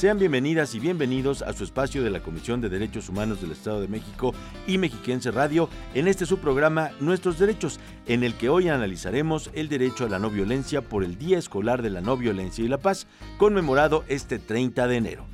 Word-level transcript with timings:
Sean 0.00 0.18
bienvenidas 0.18 0.74
y 0.74 0.80
bienvenidos 0.80 1.42
a 1.42 1.52
su 1.52 1.62
espacio 1.62 2.02
de 2.02 2.08
la 2.08 2.22
Comisión 2.22 2.62
de 2.62 2.70
Derechos 2.70 3.10
Humanos 3.10 3.42
del 3.42 3.50
Estado 3.50 3.82
de 3.82 3.88
México 3.88 4.32
y 4.66 4.78
Mexiquense 4.78 5.30
Radio 5.30 5.68
en 5.92 6.08
este 6.08 6.24
subprograma 6.24 6.92
Nuestros 7.00 7.38
Derechos, 7.38 7.78
en 8.06 8.24
el 8.24 8.32
que 8.32 8.48
hoy 8.48 8.70
analizaremos 8.70 9.50
el 9.52 9.68
derecho 9.68 10.06
a 10.06 10.08
la 10.08 10.18
no 10.18 10.30
violencia 10.30 10.80
por 10.80 11.04
el 11.04 11.18
Día 11.18 11.36
Escolar 11.36 11.82
de 11.82 11.90
la 11.90 12.00
No 12.00 12.16
Violencia 12.16 12.64
y 12.64 12.68
la 12.68 12.78
Paz, 12.78 13.06
conmemorado 13.36 14.02
este 14.08 14.38
30 14.38 14.88
de 14.88 14.96
enero. 14.96 15.26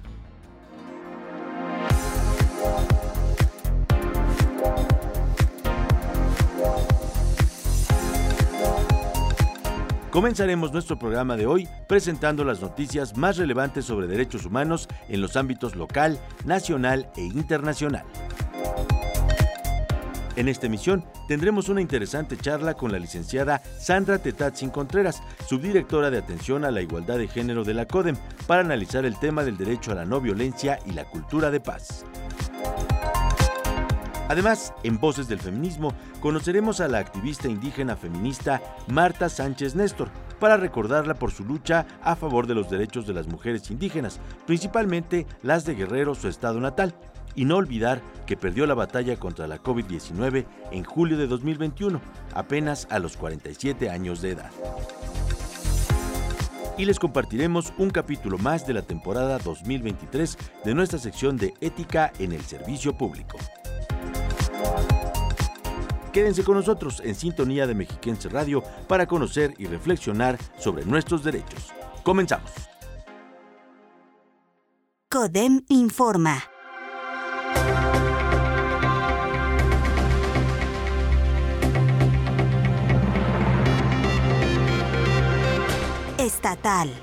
Comenzaremos 10.17 10.73
nuestro 10.73 10.99
programa 10.99 11.37
de 11.37 11.45
hoy 11.45 11.69
presentando 11.87 12.43
las 12.43 12.63
noticias 12.63 13.19
más 13.19 13.37
relevantes 13.37 13.85
sobre 13.85 14.07
derechos 14.07 14.47
humanos 14.47 14.89
en 15.11 15.21
los 15.21 15.37
ámbitos 15.37 15.77
local, 15.77 16.19
nacional 16.47 17.11
e 17.19 17.21
internacional. 17.21 18.07
En 20.35 20.49
esta 20.49 20.69
emisión 20.69 21.05
tendremos 21.29 21.69
una 21.69 21.83
interesante 21.83 22.39
charla 22.39 22.73
con 22.73 22.93
la 22.93 22.99
licenciada 22.99 23.61
Sandra 23.79 24.19
Tetatzin 24.19 24.71
Contreras, 24.71 25.23
subdirectora 25.47 26.11
de 26.11 26.17
Atención 26.17 26.65
a 26.65 26.71
la 26.71 26.81
Igualdad 26.81 27.19
de 27.19 27.29
Género 27.29 27.63
de 27.63 27.75
la 27.75 27.85
CODEM, 27.85 28.17
para 28.47 28.63
analizar 28.63 29.05
el 29.05 29.19
tema 29.19 29.45
del 29.45 29.59
derecho 29.59 29.93
a 29.93 29.97
la 29.97 30.07
no 30.07 30.23
violencia 30.23 30.79
y 30.87 30.93
la 30.93 31.05
cultura 31.05 31.51
de 31.51 31.61
paz. 31.61 32.07
Además, 34.29 34.75
en 34.83 34.99
Voces 34.99 35.29
del 35.29 35.39
Feminismo, 35.39 35.95
conoceremos 36.21 36.81
a 36.81 36.89
la 36.89 36.99
activista 36.99 37.49
indígena 37.49 37.97
feminista 37.97 38.61
Marta 38.89 39.29
Sánchez 39.29 39.75
Néstor 39.77 40.09
para 40.41 40.57
recordarla 40.57 41.15
por 41.15 41.31
su 41.31 41.45
lucha 41.45 41.87
a 42.03 42.17
favor 42.17 42.47
de 42.47 42.55
los 42.55 42.69
derechos 42.69 43.07
de 43.07 43.15
las 43.15 43.29
mujeres 43.29 43.71
indígenas, 43.71 44.21
principalmente 44.47 45.27
las 45.43 45.65
de 45.65 45.75
Guerrero, 45.75 46.15
su 46.15 46.29
estado 46.29 46.61
natal, 46.61 46.95
y 47.37 47.45
no 47.45 47.57
olvidar 47.57 48.03
que 48.27 48.37
perdió 48.37 48.67
la 48.67 48.75
batalla 48.75 49.17
contra 49.17 49.47
la 49.47 49.63
COVID-19 49.63 50.47
en 50.73 50.85
julio 50.85 51.17
de 51.19 51.27
2021, 51.27 52.01
apenas 52.35 52.89
a 52.91 52.99
los 52.99 53.17
47 53.17 53.91
años 53.91 54.23
de 54.23 54.33
edad. 54.33 54.51
Y 56.79 56.85
les 56.85 56.99
compartiremos 56.99 57.73
un 57.79 57.91
capítulo 57.91 58.39
más 58.39 58.67
de 58.67 58.75
la 58.75 58.83
temporada 58.83 59.39
2023 59.39 60.37
de 60.65 60.75
nuestra 60.75 60.99
sección 60.99 61.37
de 61.37 61.55
Ética 61.61 62.13
en 62.19 62.33
el 62.33 62.43
Servicio 62.43 62.97
Público. 62.97 63.39
Quédense 66.17 66.45
con 66.45 66.55
nosotros 66.57 67.03
en 67.05 67.15
sintonía 67.15 67.67
de 67.67 67.75
Mexiquense 67.75 68.31
Radio 68.31 68.63
para 68.89 69.07
conocer 69.07 69.53
y 69.59 69.67
reflexionar 69.67 70.39
sobre 70.59 70.87
nuestros 70.87 71.23
derechos. 71.23 71.75
Comenzamos. 72.03 72.51
CODEM 75.11 75.67
informa. 75.69 76.56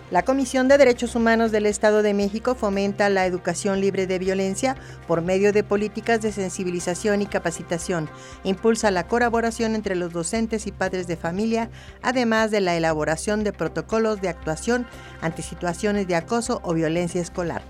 La 0.09 0.23
Comisión 0.23 0.69
de 0.69 0.77
Derechos 0.77 1.15
Humanos 1.15 1.51
del 1.51 1.65
Estado 1.65 2.01
de 2.01 2.13
México 2.13 2.55
fomenta 2.55 3.09
la 3.09 3.25
educación 3.25 3.81
libre 3.81 4.07
de 4.07 4.17
violencia 4.17 4.77
por 5.05 5.21
medio 5.21 5.51
de 5.51 5.65
políticas 5.65 6.21
de 6.21 6.31
sensibilización 6.31 7.21
y 7.21 7.25
capacitación. 7.25 8.09
Impulsa 8.45 8.89
la 8.89 9.05
colaboración 9.05 9.75
entre 9.75 9.95
los 9.95 10.13
docentes 10.13 10.65
y 10.65 10.71
padres 10.71 11.07
de 11.07 11.17
familia, 11.17 11.69
además 12.01 12.51
de 12.51 12.61
la 12.61 12.77
elaboración 12.77 13.43
de 13.43 13.51
protocolos 13.51 14.21
de 14.21 14.29
actuación 14.29 14.87
ante 15.19 15.41
situaciones 15.41 16.07
de 16.07 16.15
acoso 16.15 16.61
o 16.63 16.73
violencia 16.73 17.19
escolar. 17.19 17.63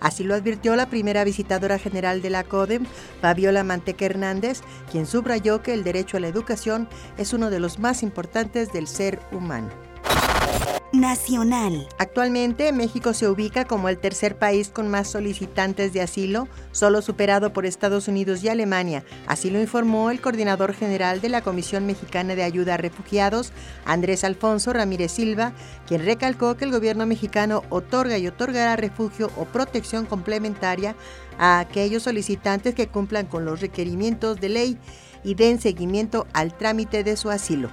Así 0.00 0.24
lo 0.24 0.34
advirtió 0.34 0.76
la 0.76 0.90
primera 0.90 1.24
visitadora 1.24 1.78
general 1.78 2.20
de 2.20 2.28
la 2.28 2.44
CODEM, 2.44 2.84
Fabiola 3.22 3.64
Manteca 3.64 4.04
Hernández, 4.04 4.60
quien 4.92 5.06
subrayó 5.06 5.62
que 5.62 5.72
el 5.72 5.84
derecho 5.84 6.18
a 6.18 6.20
la 6.20 6.28
educación 6.28 6.86
es 7.16 7.32
uno 7.32 7.48
de 7.48 7.60
los 7.60 7.78
más 7.78 8.02
importantes 8.02 8.74
del 8.74 8.86
ser 8.86 9.20
humano 9.32 9.70
Actualmente 11.98 12.72
México 12.72 13.12
se 13.12 13.28
ubica 13.28 13.66
como 13.66 13.90
el 13.90 13.98
tercer 13.98 14.36
país 14.38 14.70
con 14.70 14.88
más 14.88 15.08
solicitantes 15.08 15.92
de 15.92 16.00
asilo, 16.00 16.48
solo 16.72 17.02
superado 17.02 17.52
por 17.52 17.66
Estados 17.66 18.08
Unidos 18.08 18.42
y 18.42 18.48
Alemania. 18.48 19.04
Así 19.26 19.50
lo 19.50 19.60
informó 19.60 20.10
el 20.10 20.22
coordinador 20.22 20.72
general 20.72 21.20
de 21.20 21.28
la 21.28 21.42
Comisión 21.42 21.84
Mexicana 21.84 22.34
de 22.34 22.42
Ayuda 22.42 22.74
a 22.74 22.78
Refugiados, 22.78 23.52
Andrés 23.84 24.24
Alfonso 24.24 24.72
Ramírez 24.72 25.12
Silva, 25.12 25.52
quien 25.86 26.04
recalcó 26.04 26.56
que 26.56 26.64
el 26.64 26.72
gobierno 26.72 27.04
mexicano 27.04 27.64
otorga 27.68 28.16
y 28.16 28.26
otorgará 28.26 28.76
refugio 28.76 29.30
o 29.36 29.44
protección 29.44 30.06
complementaria 30.06 30.96
a 31.38 31.58
aquellos 31.58 32.04
solicitantes 32.04 32.74
que 32.74 32.88
cumplan 32.88 33.26
con 33.26 33.44
los 33.44 33.60
requerimientos 33.60 34.40
de 34.40 34.48
ley 34.48 34.78
y 35.22 35.34
den 35.34 35.60
seguimiento 35.60 36.26
al 36.32 36.56
trámite 36.56 37.04
de 37.04 37.16
su 37.16 37.30
asilo 37.30 37.68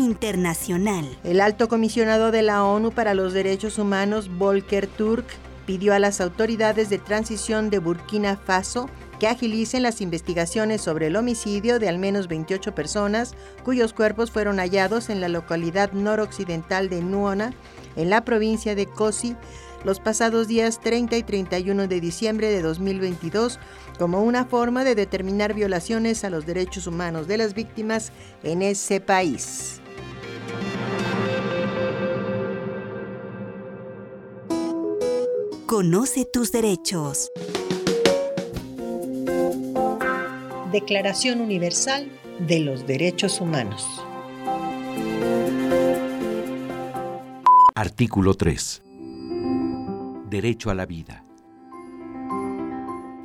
internacional. 0.00 1.06
El 1.24 1.40
alto 1.40 1.68
comisionado 1.68 2.30
de 2.30 2.42
la 2.42 2.64
ONU 2.64 2.90
para 2.90 3.14
los 3.14 3.32
Derechos 3.32 3.78
Humanos, 3.78 4.30
Volker 4.38 4.86
Turk, 4.86 5.26
pidió 5.66 5.94
a 5.94 5.98
las 5.98 6.20
autoridades 6.20 6.88
de 6.90 6.98
transición 6.98 7.70
de 7.70 7.78
Burkina 7.78 8.36
Faso 8.36 8.88
que 9.20 9.28
agilicen 9.28 9.82
las 9.82 10.00
investigaciones 10.00 10.80
sobre 10.80 11.08
el 11.08 11.16
homicidio 11.16 11.78
de 11.78 11.88
al 11.88 11.98
menos 11.98 12.26
28 12.26 12.74
personas 12.74 13.34
cuyos 13.62 13.92
cuerpos 13.92 14.30
fueron 14.30 14.56
hallados 14.56 15.10
en 15.10 15.20
la 15.20 15.28
localidad 15.28 15.92
noroccidental 15.92 16.88
de 16.88 17.02
Nuona, 17.02 17.52
en 17.96 18.08
la 18.08 18.24
provincia 18.24 18.74
de 18.74 18.86
Kosi, 18.86 19.36
los 19.84 20.00
pasados 20.00 20.48
días 20.48 20.80
30 20.80 21.18
y 21.18 21.22
31 21.22 21.86
de 21.86 22.00
diciembre 22.00 22.50
de 22.50 22.62
2022 22.62 23.58
como 23.98 24.22
una 24.22 24.46
forma 24.46 24.84
de 24.84 24.94
determinar 24.94 25.54
violaciones 25.54 26.24
a 26.24 26.30
los 26.30 26.46
derechos 26.46 26.86
humanos 26.86 27.28
de 27.28 27.38
las 27.38 27.54
víctimas 27.54 28.12
en 28.42 28.62
ese 28.62 29.00
país. 29.00 29.79
Conoce 35.70 36.24
tus 36.24 36.50
derechos. 36.50 37.30
Declaración 40.72 41.40
Universal 41.40 42.10
de 42.40 42.58
los 42.58 42.88
Derechos 42.88 43.40
Humanos. 43.40 43.86
Artículo 47.76 48.34
3. 48.34 48.82
Derecho 50.28 50.70
a 50.70 50.74
la 50.74 50.86
vida. 50.86 51.24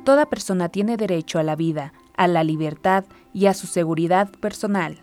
Toda 0.04 0.26
persona 0.30 0.68
tiene 0.68 0.96
derecho 0.96 1.40
a 1.40 1.42
la 1.42 1.56
vida, 1.56 1.94
a 2.16 2.28
la 2.28 2.44
libertad 2.44 3.06
y 3.34 3.46
a 3.46 3.54
su 3.54 3.66
seguridad 3.66 4.30
personal. 4.30 5.00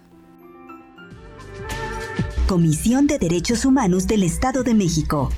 Comisión 2.47 3.05
de 3.05 3.19
Derechos 3.19 3.65
Humanos 3.65 4.07
del 4.07 4.23
Estado 4.23 4.63
de 4.63 4.73
México. 4.73 5.29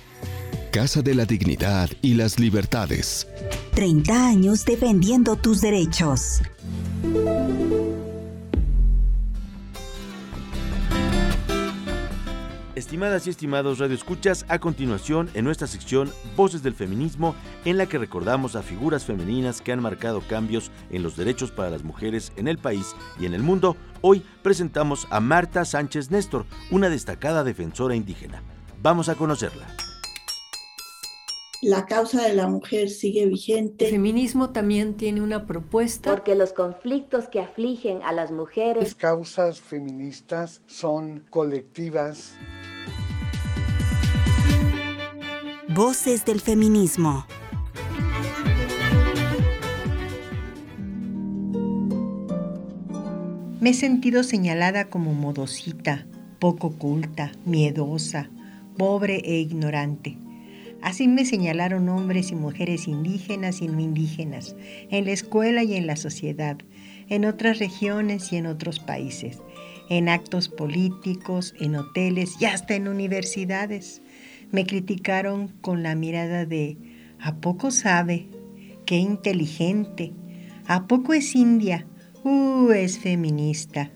Casa 0.75 1.01
de 1.01 1.15
la 1.15 1.23
Dignidad 1.23 1.89
y 2.01 2.15
las 2.15 2.37
Libertades. 2.37 3.29
30 3.75 4.27
años 4.27 4.65
defendiendo 4.65 5.37
tus 5.37 5.61
derechos. 5.61 6.41
Estimadas 12.75 13.25
y 13.25 13.29
estimados 13.29 13.79
radioescuchas, 13.79 14.45
a 14.49 14.59
continuación 14.59 15.29
en 15.33 15.45
nuestra 15.45 15.67
sección 15.67 16.11
Voces 16.35 16.61
del 16.61 16.73
Feminismo, 16.73 17.35
en 17.63 17.77
la 17.77 17.85
que 17.85 17.97
recordamos 17.97 18.57
a 18.57 18.61
figuras 18.61 19.05
femeninas 19.05 19.61
que 19.61 19.71
han 19.71 19.81
marcado 19.81 20.19
cambios 20.27 20.71
en 20.91 21.03
los 21.03 21.15
derechos 21.15 21.51
para 21.51 21.69
las 21.69 21.85
mujeres 21.85 22.33
en 22.35 22.49
el 22.49 22.57
país 22.57 22.97
y 23.17 23.25
en 23.25 23.33
el 23.33 23.43
mundo, 23.43 23.77
hoy 24.01 24.25
presentamos 24.43 25.07
a 25.09 25.21
Marta 25.21 25.63
Sánchez 25.63 26.11
Néstor, 26.11 26.45
una 26.69 26.89
destacada 26.89 27.45
defensora 27.45 27.95
indígena. 27.95 28.43
Vamos 28.81 29.07
a 29.07 29.15
conocerla 29.15 29.65
la 31.65 31.87
causa 31.87 32.21
de 32.21 32.35
la 32.35 32.47
mujer 32.47 32.91
sigue 32.91 33.25
vigente. 33.25 33.85
El 33.85 33.91
feminismo 33.91 34.51
también 34.51 34.95
tiene 34.97 35.21
una 35.21 35.47
propuesta. 35.47 36.11
Porque 36.11 36.35
los 36.35 36.53
conflictos 36.53 37.27
que 37.27 37.39
afligen 37.39 38.03
a 38.03 38.11
las 38.11 38.31
mujeres. 38.31 38.83
Las 38.83 38.95
causas 38.95 39.59
feministas 39.61 40.61
son 40.67 41.25
colectivas. 41.31 42.35
Voces 45.69 46.23
del 46.23 46.39
feminismo. 46.39 47.25
Me 53.59 53.71
he 53.71 53.73
sentido 53.73 54.21
señalada 54.21 54.91
como 54.91 55.15
modosita, 55.15 56.05
poco 56.37 56.77
culta, 56.77 57.31
miedosa, 57.43 58.29
pobre 58.77 59.15
e 59.25 59.39
ignorante. 59.39 60.19
Así 60.85 61.07
me 61.07 61.25
señalaron 61.25 61.89
hombres 61.89 62.29
y 62.29 62.35
mujeres 62.35 62.87
indígenas 62.87 63.59
y 63.63 63.67
no 63.67 63.79
indígenas, 63.79 64.55
en 64.91 65.05
la 65.05 65.13
escuela 65.13 65.63
y 65.63 65.73
en 65.73 65.87
la 65.87 65.95
sociedad, 65.95 66.59
en 67.09 67.25
otras 67.25 67.57
regiones 67.57 68.31
y 68.31 68.35
en 68.35 68.45
otros 68.45 68.79
países, 68.79 69.41
en 69.89 70.09
actos 70.09 70.47
políticos, 70.47 71.55
en 71.59 71.75
hoteles 71.75 72.35
y 72.39 72.45
hasta 72.45 72.75
en 72.75 72.87
universidades. 72.87 74.03
Me 74.51 74.67
criticaron 74.67 75.47
con 75.47 75.81
la 75.81 75.95
mirada 75.95 76.45
de, 76.45 76.77
¿a 77.19 77.37
poco 77.37 77.71
sabe? 77.71 78.27
¡Qué 78.85 78.97
inteligente! 78.97 80.13
¿A 80.67 80.85
poco 80.85 81.15
es 81.15 81.33
india? 81.33 81.87
¡Uh, 82.23 82.69
es 82.69 82.99
feminista! 82.99 83.89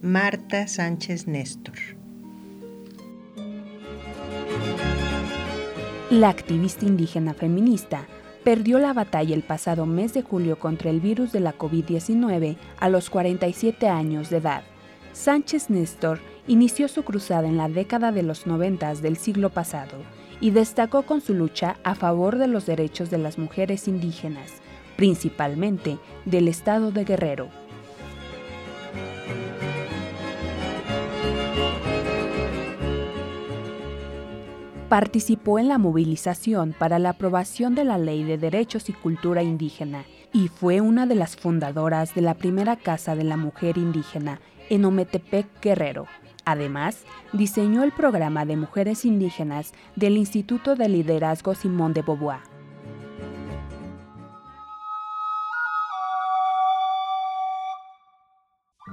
Marta 0.00 0.66
Sánchez 0.66 1.28
Néstor. 1.28 1.91
La 6.12 6.28
activista 6.28 6.84
indígena 6.84 7.32
feminista 7.32 8.06
perdió 8.44 8.78
la 8.78 8.92
batalla 8.92 9.34
el 9.34 9.42
pasado 9.42 9.86
mes 9.86 10.12
de 10.12 10.20
julio 10.20 10.58
contra 10.58 10.90
el 10.90 11.00
virus 11.00 11.32
de 11.32 11.40
la 11.40 11.56
COVID-19 11.56 12.58
a 12.78 12.90
los 12.90 13.08
47 13.08 13.88
años 13.88 14.28
de 14.28 14.36
edad. 14.36 14.62
Sánchez 15.14 15.70
Néstor 15.70 16.20
inició 16.46 16.88
su 16.88 17.02
cruzada 17.02 17.48
en 17.48 17.56
la 17.56 17.70
década 17.70 18.12
de 18.12 18.22
los 18.22 18.46
90 18.46 18.96
del 18.96 19.16
siglo 19.16 19.48
pasado 19.48 19.96
y 20.38 20.50
destacó 20.50 21.00
con 21.04 21.22
su 21.22 21.32
lucha 21.32 21.78
a 21.82 21.94
favor 21.94 22.36
de 22.36 22.46
los 22.46 22.66
derechos 22.66 23.08
de 23.08 23.16
las 23.16 23.38
mujeres 23.38 23.88
indígenas, 23.88 24.60
principalmente 24.96 25.96
del 26.26 26.46
estado 26.46 26.92
de 26.92 27.04
Guerrero. 27.04 27.48
Participó 34.92 35.58
en 35.58 35.68
la 35.68 35.78
movilización 35.78 36.74
para 36.78 36.98
la 36.98 37.08
aprobación 37.08 37.74
de 37.74 37.82
la 37.82 37.96
Ley 37.96 38.24
de 38.24 38.36
Derechos 38.36 38.90
y 38.90 38.92
Cultura 38.92 39.42
Indígena 39.42 40.04
y 40.34 40.48
fue 40.48 40.82
una 40.82 41.06
de 41.06 41.14
las 41.14 41.34
fundadoras 41.34 42.14
de 42.14 42.20
la 42.20 42.34
primera 42.34 42.76
Casa 42.76 43.16
de 43.16 43.24
la 43.24 43.38
Mujer 43.38 43.78
Indígena 43.78 44.42
en 44.68 44.84
Ometepec, 44.84 45.46
Guerrero, 45.62 46.08
Además, 46.44 47.04
diseñó 47.32 47.84
el 47.84 47.92
programa 47.92 48.44
de 48.44 48.58
mujeres 48.58 49.06
indígenas 49.06 49.72
del 49.96 50.18
Instituto 50.18 50.74
de 50.74 50.90
Liderazgo 50.90 51.54
Simón 51.54 51.94
de 51.94 52.02
Beauvoir. 52.02 52.51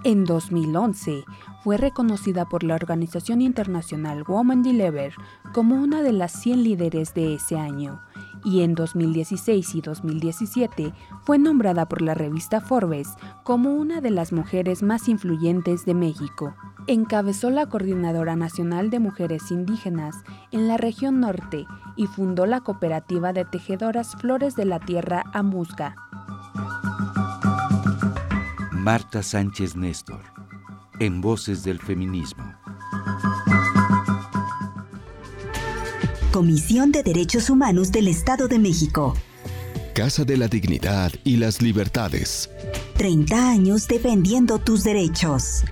En 0.04 0.24
2011, 0.24 1.26
fue 1.64 1.76
reconocida 1.78 2.46
por 2.46 2.64
la 2.64 2.76
organización 2.76 3.42
internacional 3.42 4.24
Women 4.28 4.64
Deliver 4.64 5.14
como 5.54 5.76
una 5.76 6.02
de 6.02 6.14
las 6.14 6.32
100 6.32 6.64
líderes 6.64 7.14
de 7.14 7.34
ese 7.34 7.58
año 7.58 8.00
y 8.44 8.62
en 8.62 8.76
2016 8.76 9.76
y 9.76 9.82
2017 9.82 10.94
fue 11.22 11.38
nombrada 11.38 11.88
por 11.88 12.02
la 12.02 12.14
revista 12.14 12.62
Forbes 12.62 13.10
como 13.44 13.76
una 13.76 14.02
de 14.02 14.12
las 14.12 14.32
mujeres 14.32 14.84
más 14.84 15.10
influyentes 15.10 15.86
de 15.86 15.94
México. 15.94 16.56
Encabezó 16.88 17.50
la 17.50 17.68
Coordinadora 17.68 18.36
Nacional 18.36 18.90
de 18.90 19.00
Mujeres 19.00 19.52
Indígenas 19.52 20.16
en 20.52 20.68
la 20.68 20.78
región 20.78 21.20
norte 21.20 21.66
y 21.96 22.08
fundó 22.08 22.46
la 22.46 22.62
cooperativa 22.62 23.34
de 23.34 23.46
tejedoras 23.46 24.16
Flores 24.16 24.56
de 24.56 24.66
la 24.66 24.80
Tierra 24.80 25.24
Amusga. 25.34 26.09
Marta 28.80 29.22
Sánchez 29.22 29.76
Néstor, 29.76 30.22
en 31.02 31.20
Voces 31.20 31.66
del 31.66 31.80
Feminismo. 31.80 32.46
Comisión 36.32 36.94
de 36.94 37.04
Derechos 37.04 37.50
Humanos 37.50 37.92
del 37.92 38.08
Estado 38.08 38.48
de 38.48 38.58
México. 38.58 39.16
Casa 39.94 40.24
de 40.24 40.38
la 40.38 40.48
Dignidad 40.48 41.12
y 41.26 41.36
las 41.36 41.62
Libertades. 41.62 42.50
30 42.96 43.50
años 43.50 43.86
defendiendo 43.86 44.60
tus 44.60 44.86
derechos. 44.86 45.66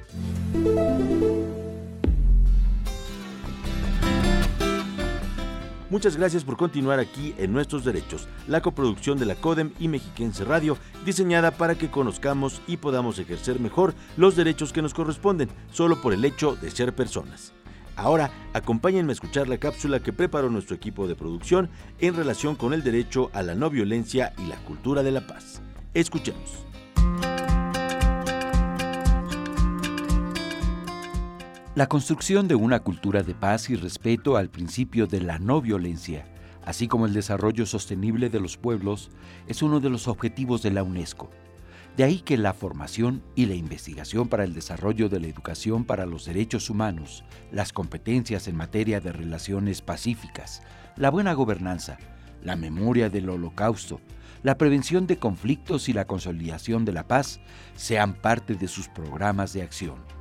Muchas 5.90 6.18
gracias 6.18 6.44
por 6.44 6.58
continuar 6.58 7.00
aquí 7.00 7.34
en 7.38 7.54
Nuestros 7.54 7.86
Derechos, 7.86 8.28
la 8.46 8.60
coproducción 8.62 9.18
de 9.18 9.26
la 9.26 9.36
CODEM 9.36 9.72
y 9.80 9.88
Mexiquense 9.88 10.44
Radio, 10.44 10.78
diseñada 11.06 11.52
para 11.52 11.76
que 11.76 11.90
conozcamos 11.90 12.62
y 12.68 12.76
podamos 12.76 13.20
ejercer 13.20 13.62
mejor 13.62 13.94
los 14.18 14.36
derechos 14.36 14.74
que 14.74 14.82
nos 14.82 14.94
corresponden, 14.94 15.48
solo 15.72 16.02
por 16.02 16.12
el 16.12 16.26
hecho 16.26 16.58
de 16.58 16.72
ser 16.72 16.94
personas. 16.94 17.54
Ahora, 17.96 18.32
acompáñenme 18.54 19.12
a 19.12 19.14
escuchar 19.14 19.48
la 19.48 19.60
cápsula 19.60 20.02
que 20.02 20.12
preparó 20.12 20.50
nuestro 20.50 20.76
equipo 20.76 21.08
de 21.08 21.16
producción 21.16 21.70
en 22.00 22.18
relación 22.18 22.56
con 22.56 22.74
el 22.74 22.84
derecho 22.84 23.32
a 23.34 23.42
la 23.42 23.56
no 23.56 23.70
violencia 23.70 24.34
y 24.38 24.46
la 24.48 24.58
cultura 24.58 25.04
de 25.04 25.12
la 25.12 25.26
paz. 25.26 25.62
Escuchemos. 25.94 26.68
La 31.78 31.88
construcción 31.88 32.48
de 32.48 32.56
una 32.56 32.80
cultura 32.80 33.22
de 33.22 33.36
paz 33.36 33.70
y 33.70 33.76
respeto 33.76 34.36
al 34.36 34.50
principio 34.50 35.06
de 35.06 35.22
la 35.22 35.38
no 35.38 35.62
violencia, 35.62 36.26
así 36.66 36.88
como 36.88 37.06
el 37.06 37.14
desarrollo 37.14 37.68
sostenible 37.68 38.32
de 38.32 38.40
los 38.40 38.58
pueblos, 38.58 39.12
es 39.46 39.62
uno 39.62 39.80
de 39.80 39.92
los 39.92 40.08
objetivos 40.08 40.64
de 40.64 40.72
la 40.72 40.82
UNESCO. 40.82 41.30
De 41.96 42.04
ahí 42.04 42.22
que 42.22 42.36
la 42.36 42.56
formación 42.56 43.22
y 43.36 43.46
la 43.46 43.54
investigación 43.54 44.28
para 44.28 44.44
el 44.44 44.56
desarrollo 44.56 45.08
de 45.08 45.20
la 45.20 45.28
educación 45.28 45.84
para 45.84 46.08
los 46.08 46.26
derechos 46.26 46.72
humanos, 46.72 47.24
las 47.52 47.74
competencias 47.74 48.48
en 48.48 48.56
materia 48.56 49.00
de 49.00 49.12
relaciones 49.14 49.84
pacíficas, 49.84 50.64
la 50.96 51.12
buena 51.12 51.34
gobernanza, 51.34 52.00
la 52.42 52.56
memoria 52.56 53.12
del 53.12 53.30
holocausto, 53.30 54.02
la 54.42 54.58
prevención 54.58 55.06
de 55.06 55.20
conflictos 55.20 55.90
y 55.90 55.94
la 55.94 56.06
consolidación 56.06 56.86
de 56.86 56.94
la 56.94 57.08
paz 57.08 57.40
sean 57.76 58.16
parte 58.16 58.56
de 58.56 58.68
sus 58.68 58.88
programas 58.88 59.54
de 59.54 59.62
acción. 59.62 60.17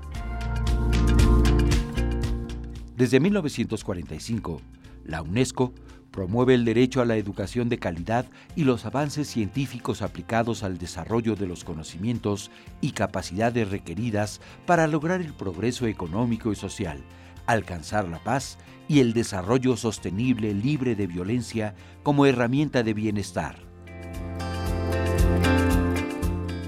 Desde 2.97 3.21
1945, 3.21 4.63
la 5.05 5.21
UNESCO 5.21 5.75
promueve 6.11 6.55
el 6.55 6.65
derecho 6.65 7.03
a 7.03 7.05
la 7.05 7.17
educación 7.17 7.69
de 7.69 7.79
calidad 7.79 8.25
y 8.57 8.65
los 8.65 8.87
avances 8.87 9.29
científicos 9.29 10.01
aplicados 10.01 10.63
al 10.63 10.79
desarrollo 10.79 11.37
de 11.37 11.47
los 11.47 11.63
conocimientos 11.63 12.51
y 12.81 12.93
capacidades 12.93 13.71
requeridas 13.71 14.41
para 14.65 14.87
lograr 14.87 15.21
el 15.21 15.35
progreso 15.35 15.87
económico 15.87 16.53
y 16.53 16.57
social, 16.57 17.05
alcanzar 17.45 18.09
la 18.09 18.25
paz 18.25 18.57
y 18.89 19.01
el 19.01 19.13
desarrollo 19.13 19.77
sostenible 19.77 20.55
libre 20.55 20.97
de 20.97 21.07
violencia 21.07 21.75
como 22.03 22.25
herramienta 22.25 22.83
de 22.83 22.95
bienestar. 22.95 23.59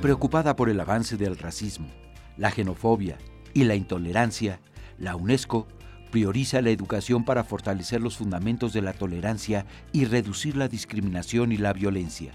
Preocupada 0.02 0.56
por 0.56 0.68
el 0.68 0.78
avance 0.78 1.16
del 1.16 1.38
racismo, 1.38 1.88
la 2.36 2.50
xenofobia 2.50 3.16
y 3.54 3.64
la 3.64 3.76
intolerancia, 3.76 4.60
la 4.98 5.16
UNESCO 5.16 5.66
prioriza 6.10 6.62
la 6.62 6.70
educación 6.70 7.24
para 7.24 7.44
fortalecer 7.44 8.00
los 8.00 8.16
fundamentos 8.16 8.72
de 8.72 8.82
la 8.82 8.92
tolerancia 8.92 9.66
y 9.92 10.04
reducir 10.04 10.56
la 10.56 10.68
discriminación 10.68 11.52
y 11.52 11.56
la 11.56 11.72
violencia. 11.72 12.32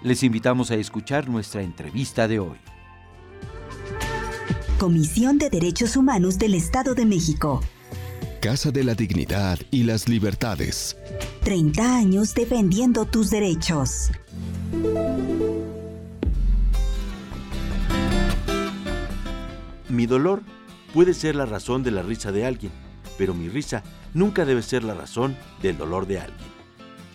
Les 0.02 0.22
invitamos 0.22 0.70
a 0.70 0.74
escuchar 0.76 1.28
nuestra 1.28 1.62
entrevista 1.62 2.28
de 2.28 2.38
hoy. 2.38 2.58
Comisión 4.78 5.38
de 5.38 5.48
Derechos 5.48 5.96
Humanos 5.96 6.38
del 6.38 6.54
Estado 6.54 6.94
de 6.94 7.06
México. 7.06 7.62
Casa 8.40 8.70
de 8.70 8.84
la 8.84 8.94
Dignidad 8.94 9.58
y 9.70 9.84
las 9.84 10.06
Libertades. 10.06 10.96
30 11.42 11.96
años 11.96 12.34
defendiendo 12.34 13.06
tus 13.06 13.30
derechos. 13.30 14.10
Mi 19.88 20.06
dolor 20.06 20.42
puede 20.92 21.14
ser 21.14 21.36
la 21.36 21.46
razón 21.46 21.82
de 21.82 21.92
la 21.92 22.02
risa 22.02 22.30
de 22.32 22.44
alguien, 22.44 22.72
pero 23.18 23.32
mi 23.34 23.48
risa 23.48 23.82
nunca 24.14 24.44
debe 24.44 24.62
ser 24.62 24.82
la 24.82 24.94
razón 24.94 25.36
del 25.62 25.78
dolor 25.78 26.06
de 26.06 26.18
alguien. 26.20 26.48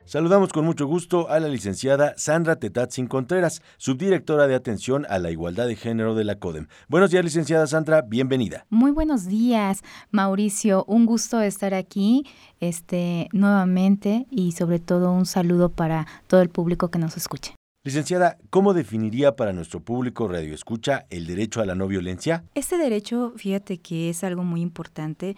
Saludamos 0.09 0.51
con 0.51 0.65
mucho 0.65 0.87
gusto 0.87 1.29
a 1.29 1.39
la 1.39 1.47
licenciada 1.49 2.15
Sandra 2.17 2.55
Tetatzin 2.55 3.05
Contreras, 3.05 3.61
subdirectora 3.77 4.47
de 4.47 4.55
atención 4.55 5.05
a 5.07 5.19
la 5.19 5.29
igualdad 5.29 5.67
de 5.67 5.75
género 5.75 6.15
de 6.15 6.23
la 6.23 6.39
CODEM. 6.39 6.65
Buenos 6.87 7.11
días, 7.11 7.23
licenciada 7.23 7.67
Sandra, 7.67 8.01
bienvenida. 8.01 8.65
Muy 8.71 8.89
buenos 8.89 9.27
días, 9.27 9.83
Mauricio. 10.09 10.83
Un 10.87 11.05
gusto 11.05 11.39
estar 11.41 11.75
aquí 11.75 12.25
este, 12.59 13.29
nuevamente 13.33 14.25
y 14.31 14.53
sobre 14.53 14.79
todo 14.79 15.11
un 15.11 15.27
saludo 15.27 15.69
para 15.69 16.07
todo 16.25 16.41
el 16.41 16.49
público 16.49 16.89
que 16.89 16.97
nos 16.97 17.15
escuche. 17.15 17.53
Licenciada, 17.83 18.39
¿cómo 18.49 18.73
definiría 18.73 19.35
para 19.35 19.53
nuestro 19.53 19.79
público 19.79 20.27
Radio 20.27 20.55
Escucha 20.55 21.05
el 21.11 21.27
derecho 21.27 21.61
a 21.61 21.67
la 21.67 21.75
no 21.75 21.87
violencia? 21.87 22.43
Este 22.55 22.79
derecho, 22.79 23.33
fíjate 23.37 23.77
que 23.77 24.09
es 24.09 24.23
algo 24.23 24.43
muy 24.43 24.61
importante 24.61 25.37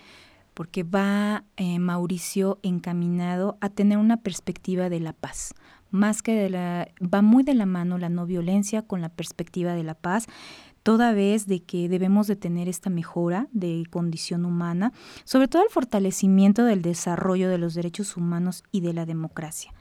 porque 0.53 0.84
va 0.84 1.43
eh, 1.58 1.79
Mauricio 1.79 2.60
encaminado 2.63 3.58
a 3.62 3.70
tener 3.70 3.98
una 3.98 4.17
perspectiva 4.17 4.89
de 4.89 5.00
la 5.00 5.13
paz. 5.13 5.53
Más 5.89 6.22
que 6.22 6.34
de 6.34 6.50
la, 6.50 6.88
va 7.01 7.22
muy 7.22 7.43
de 7.43 7.53
la 7.53 7.65
mano 7.65 7.98
la 7.98 8.10
no 8.10 8.25
violencia 8.25 8.81
con 8.81 9.01
la 9.01 9.10
perspectiva 9.10 9.74
de 9.74 9.84
la 9.84 9.93
paz, 9.93 10.27
toda 10.84 11.13
vez 11.13 11.48
de 11.48 11.62
que 11.62 11.89
debemos 11.89 12.27
de 12.27 12.36
tener 12.36 12.67
esta 12.67 12.89
mejora 12.89 13.48
de 13.51 13.84
condición 13.89 14.46
humana, 14.46 14.93
sobre 15.25 15.48
todo 15.48 15.63
el 15.63 15.70
fortalecimiento 15.70 16.63
del 16.63 16.81
desarrollo 16.81 17.50
de 17.50 17.58
los 17.58 17.74
derechos 17.74 18.17
humanos 18.17 18.63
y 18.72 18.81
de 18.81 18.93
la 18.93 19.05
democracia. 19.05 19.74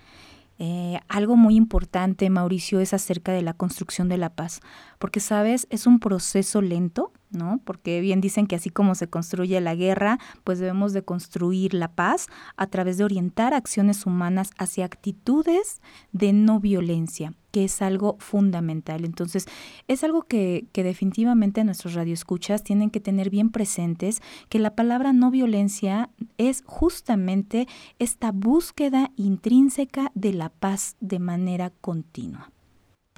Eh, 0.62 1.00
algo 1.08 1.36
muy 1.36 1.56
importante, 1.56 2.28
Mauricio, 2.28 2.80
es 2.80 2.92
acerca 2.92 3.32
de 3.32 3.40
la 3.40 3.54
construcción 3.54 4.10
de 4.10 4.18
la 4.18 4.28
paz, 4.28 4.60
porque, 5.00 5.18
sabes, 5.18 5.66
es 5.70 5.86
un 5.86 5.98
proceso 5.98 6.60
lento, 6.60 7.10
¿no? 7.30 7.58
Porque 7.64 8.02
bien 8.02 8.20
dicen 8.20 8.46
que 8.46 8.54
así 8.54 8.68
como 8.68 8.94
se 8.94 9.08
construye 9.08 9.58
la 9.62 9.74
guerra, 9.74 10.18
pues 10.44 10.58
debemos 10.58 10.92
de 10.92 11.02
construir 11.02 11.72
la 11.72 11.88
paz 11.88 12.26
a 12.58 12.66
través 12.66 12.98
de 12.98 13.04
orientar 13.04 13.54
acciones 13.54 14.04
humanas 14.04 14.50
hacia 14.58 14.84
actitudes 14.84 15.80
de 16.12 16.34
no 16.34 16.60
violencia 16.60 17.32
que 17.50 17.64
es 17.64 17.82
algo 17.82 18.16
fundamental. 18.20 19.04
Entonces, 19.04 19.46
es 19.88 20.04
algo 20.04 20.22
que, 20.22 20.66
que 20.70 20.84
definitivamente 20.84 21.64
nuestros 21.64 21.94
radioescuchas 21.94 22.62
tienen 22.62 22.90
que 22.90 23.00
tener 23.00 23.28
bien 23.28 23.50
presentes, 23.50 24.22
que 24.48 24.60
la 24.60 24.76
palabra 24.76 25.12
no 25.12 25.32
violencia 25.32 26.10
es 26.38 26.62
justamente 26.66 27.66
esta 27.98 28.30
búsqueda 28.30 29.10
intrínseca 29.16 30.12
de 30.14 30.34
la 30.34 30.50
paz 30.50 30.94
de 31.00 31.18
manera 31.18 31.72
continua. 31.80 32.52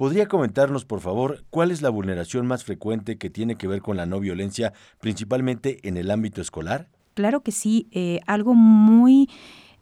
¿Podría 0.03 0.27
comentarnos, 0.27 0.83
por 0.83 0.99
favor, 0.99 1.45
cuál 1.49 1.71
es 1.71 1.81
la 1.81 1.89
vulneración 1.89 2.45
más 2.45 2.65
frecuente 2.65 3.17
que 3.17 3.29
tiene 3.29 3.55
que 3.55 3.69
ver 3.69 3.81
con 3.81 3.95
la 3.95 4.05
no 4.05 4.19
violencia, 4.19 4.73
principalmente 4.99 5.79
en 5.87 5.95
el 5.95 6.11
ámbito 6.11 6.41
escolar? 6.41 6.89
Claro 7.13 7.39
que 7.39 7.53
sí, 7.53 7.87
eh, 7.91 8.19
algo 8.27 8.53
muy 8.53 9.29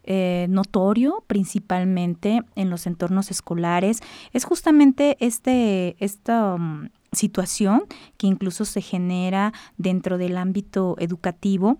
eh, 0.04 0.46
notorio 0.48 1.24
principalmente 1.26 2.44
en 2.54 2.70
los 2.70 2.86
entornos 2.86 3.32
escolares 3.32 3.98
es 4.32 4.44
justamente 4.44 5.16
este, 5.18 5.96
esta 5.98 6.54
um, 6.54 6.90
situación 7.10 7.82
que 8.16 8.28
incluso 8.28 8.64
se 8.64 8.80
genera 8.80 9.52
dentro 9.76 10.18
del 10.18 10.36
ámbito 10.36 10.94
educativo 11.00 11.78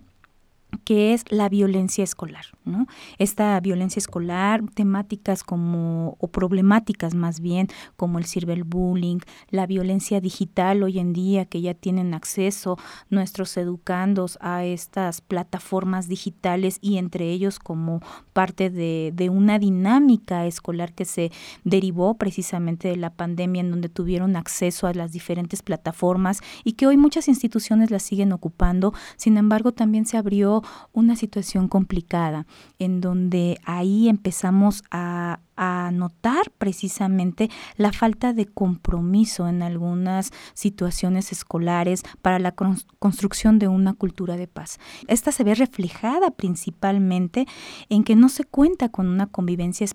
que 0.83 1.13
es 1.13 1.23
la 1.29 1.49
violencia 1.49 2.03
escolar, 2.03 2.45
¿no? 2.65 2.87
Esta 3.17 3.59
violencia 3.59 3.99
escolar, 3.99 4.63
temáticas 4.73 5.43
como, 5.43 6.17
o 6.19 6.27
problemáticas 6.27 7.15
más 7.15 7.39
bien, 7.39 7.67
como 7.95 8.19
el 8.19 8.25
cyberbullying, 8.25 9.21
la 9.49 9.67
violencia 9.67 10.21
digital 10.21 10.83
hoy 10.83 10.99
en 10.99 11.13
día, 11.13 11.45
que 11.45 11.61
ya 11.61 11.73
tienen 11.73 12.13
acceso 12.13 12.77
nuestros 13.09 13.55
educandos 13.57 14.37
a 14.41 14.63
estas 14.63 15.21
plataformas 15.21 16.07
digitales 16.07 16.79
y 16.81 16.97
entre 16.97 17.29
ellos 17.29 17.59
como 17.59 18.01
parte 18.33 18.69
de, 18.69 19.11
de 19.13 19.29
una 19.29 19.59
dinámica 19.59 20.45
escolar 20.45 20.93
que 20.93 21.05
se 21.05 21.31
derivó 21.63 22.15
precisamente 22.15 22.87
de 22.87 22.97
la 22.97 23.11
pandemia, 23.11 23.61
en 23.61 23.71
donde 23.71 23.89
tuvieron 23.89 24.35
acceso 24.35 24.87
a 24.87 24.93
las 24.93 25.11
diferentes 25.11 25.61
plataformas 25.61 26.41
y 26.63 26.73
que 26.73 26.87
hoy 26.87 26.97
muchas 26.97 27.27
instituciones 27.27 27.91
las 27.91 28.03
siguen 28.03 28.31
ocupando, 28.31 28.93
sin 29.15 29.37
embargo 29.37 29.71
también 29.71 30.05
se 30.05 30.17
abrió 30.17 30.62
una 30.91 31.15
situación 31.15 31.67
complicada 31.67 32.45
en 32.79 33.01
donde 33.01 33.59
ahí 33.65 34.09
empezamos 34.09 34.83
a, 34.91 35.39
a 35.55 35.91
notar 35.91 36.51
precisamente 36.57 37.49
la 37.77 37.91
falta 37.91 38.33
de 38.33 38.45
compromiso 38.45 39.47
en 39.47 39.61
algunas 39.61 40.31
situaciones 40.53 41.31
escolares 41.31 42.03
para 42.21 42.39
la 42.39 42.53
construcción 42.53 43.59
de 43.59 43.67
una 43.67 43.93
cultura 43.93 44.37
de 44.37 44.47
paz. 44.47 44.79
Esta 45.07 45.31
se 45.31 45.43
ve 45.43 45.55
reflejada 45.55 46.31
principalmente 46.31 47.45
en 47.89 48.03
que 48.03 48.15
no 48.15 48.29
se 48.29 48.43
cuenta 48.43 48.89
con 48.89 49.07
una 49.07 49.27
convivencia 49.27 49.85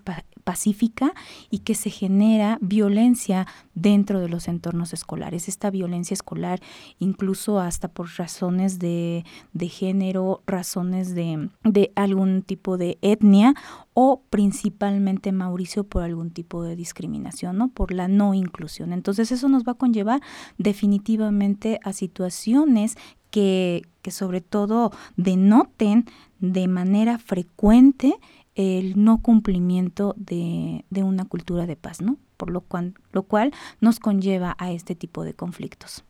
pacífica 0.43 1.13
y 1.49 1.59
que 1.59 1.75
se 1.75 1.89
genera 1.89 2.57
violencia 2.61 3.45
dentro 3.75 4.19
de 4.19 4.29
los 4.29 4.47
entornos 4.47 4.93
escolares. 4.93 5.47
Esta 5.47 5.69
violencia 5.69 6.13
escolar, 6.13 6.59
incluso 6.97 7.59
hasta 7.59 7.87
por 7.87 8.07
razones 8.17 8.79
de, 8.79 9.23
género, 9.69 10.41
razones 10.47 11.13
de, 11.13 11.49
de 11.63 11.91
algún 11.95 12.41
tipo 12.41 12.77
de 12.77 12.97
etnia 13.01 13.53
o 14.01 14.23
principalmente, 14.29 15.33
Mauricio, 15.33 15.83
por 15.83 16.03
algún 16.03 16.31
tipo 16.31 16.63
de 16.63 16.77
discriminación, 16.77 17.57
¿no? 17.57 17.67
Por 17.67 17.91
la 17.91 18.07
no 18.07 18.33
inclusión. 18.33 18.93
Entonces 18.93 19.29
eso 19.33 19.49
nos 19.49 19.65
va 19.65 19.73
a 19.73 19.77
conllevar 19.77 20.21
definitivamente 20.57 21.81
a 21.83 21.91
situaciones 21.91 22.95
que, 23.29 23.81
que 24.01 24.11
sobre 24.11 24.39
todo 24.39 24.93
denoten 25.17 26.05
de 26.39 26.69
manera 26.69 27.17
frecuente 27.17 28.15
el 28.55 29.03
no 29.03 29.21
cumplimiento 29.21 30.15
de, 30.15 30.85
de 30.89 31.03
una 31.03 31.25
cultura 31.25 31.65
de 31.65 31.75
paz, 31.75 31.99
¿no? 31.99 32.15
Por 32.37 32.51
lo 32.51 32.61
cual, 32.61 32.93
lo 33.11 33.23
cual 33.23 33.51
nos 33.81 33.99
conlleva 33.99 34.55
a 34.59 34.71
este 34.71 34.95
tipo 34.95 35.25
de 35.25 35.33
conflictos. 35.33 36.05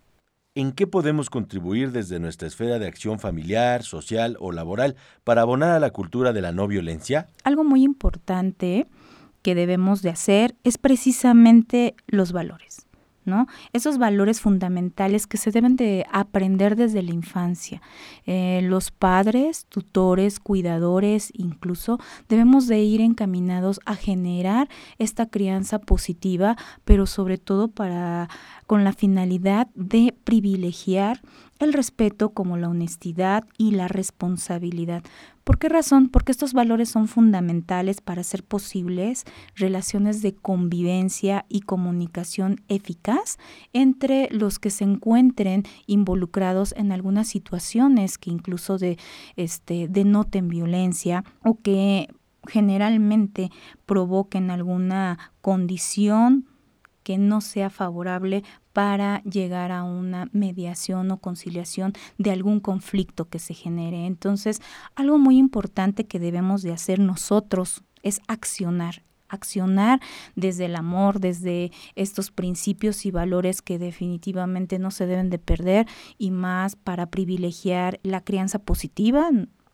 ¿En 0.56 0.72
qué 0.72 0.88
podemos 0.88 1.29
contribuir 1.29 1.91
desde 1.91 2.20
nuestra 2.20 2.48
esfera 2.48 2.79
de 2.79 2.88
acción 2.88 3.20
familiar, 3.20 3.84
social 3.84 4.36
o 4.39 4.51
laboral 4.51 4.96
para 5.24 5.44
abonar 5.44 5.72
a 5.72 5.79
la 5.79 5.91
cultura 5.91 6.34
de 6.34 6.41
la 6.41 6.51
no 6.51 6.68
violencia? 6.68 7.29
Algo 7.44 7.63
muy 7.63 7.84
importante 7.84 8.88
que 9.44 9.53
debemos 9.53 10.01
de 10.01 10.10
hacer 10.10 10.56
es 10.63 10.79
precisamente 10.79 11.96
los 12.08 12.32
valores. 12.32 12.88
Esos 13.74 13.98
valores 13.98 14.41
fundamentales 14.41 15.27
que 15.27 15.38
se 15.38 15.51
deben 15.51 15.75
de 15.75 16.05
aprender 16.12 16.75
desde 16.75 17.01
la 17.01 17.12
infancia. 17.12 17.81
Eh, 18.25 18.62
los 18.63 18.91
padres, 18.91 19.65
tutores, 19.69 20.39
cuidadores, 20.39 21.31
incluso, 21.33 22.00
debemos 22.27 22.67
de 22.67 22.79
ir 22.79 23.01
encaminados 23.01 23.79
a 23.86 23.95
generar 23.95 24.69
esta 24.98 25.27
crianza 25.27 25.79
positiva, 25.79 26.57
pero 26.86 27.05
sobre 27.05 27.38
todo 27.38 27.67
para 27.69 28.29
con 28.67 28.83
la 28.83 28.93
finalidad 28.93 29.67
de 29.74 30.15
privilegiar 30.24 31.21
el 31.60 31.74
respeto 31.74 32.30
como 32.30 32.58
la 32.58 32.70
honestidad 32.70 33.46
y 33.58 33.72
la 33.72 33.88
responsabilidad. 33.88 35.04
¿Por 35.44 35.58
qué 35.58 35.68
razón? 35.68 36.10
Porque 36.10 36.32
estos 36.32 36.54
valores 36.54 36.89
son 36.89 37.08
fundamentales 37.08 38.01
para 38.01 38.22
hacer 38.22 38.44
posibles 38.44 39.25
relaciones 39.56 40.22
de 40.22 40.34
convivencia 40.34 41.46
y 41.50 41.62
comunicación 41.62 42.62
eficaz 42.68 43.38
entre 43.74 44.30
los 44.32 44.60
que 44.60 44.70
se 44.70 44.86
encuentren 44.86 45.63
involucrados 45.86 46.74
en 46.78 46.92
algunas 46.92 47.28
situaciones 47.28 48.18
que 48.18 48.30
incluso 48.30 48.78
de, 48.78 48.98
este, 49.36 49.88
denoten 49.88 50.48
violencia 50.48 51.24
o 51.44 51.56
que 51.56 52.08
generalmente 52.48 53.50
provoquen 53.86 54.51
alguna 54.51 55.18
condición 55.42 56.46
que 57.04 57.18
no 57.18 57.42
sea 57.42 57.70
favorable 57.70 58.44
para 58.79 59.21
llegar 59.24 59.74
a 59.74 59.83
una 59.83 60.29
mediación 60.31 61.12
o 61.12 61.17
conciliación 61.17 61.91
de 62.17 62.31
algún 62.31 62.62
conflicto 62.62 63.27
que 63.27 63.38
se 63.38 63.53
genere. 63.53 64.05
Entonces, 64.05 64.62
algo 64.95 65.17
muy 65.17 65.38
importante 65.38 66.05
que 66.05 66.17
debemos 66.17 66.62
de 66.62 66.71
hacer 66.71 66.98
nosotros 66.98 67.83
es 68.03 68.21
accionar, 68.29 69.03
accionar 69.27 70.00
desde 70.38 70.63
el 70.63 70.77
amor, 70.77 71.19
desde 71.19 71.74
estos 71.95 72.31
principios 72.31 73.05
y 73.05 73.12
valores 73.12 73.62
que 73.62 73.79
definitivamente 73.79 74.79
no 74.79 74.91
se 74.91 75.07
deben 75.07 75.29
de 75.29 75.39
perder 75.39 75.86
y 76.17 76.31
más 76.31 76.77
para 76.77 77.07
privilegiar 77.07 78.00
la 78.01 78.21
crianza 78.21 78.59
positiva, 78.59 79.29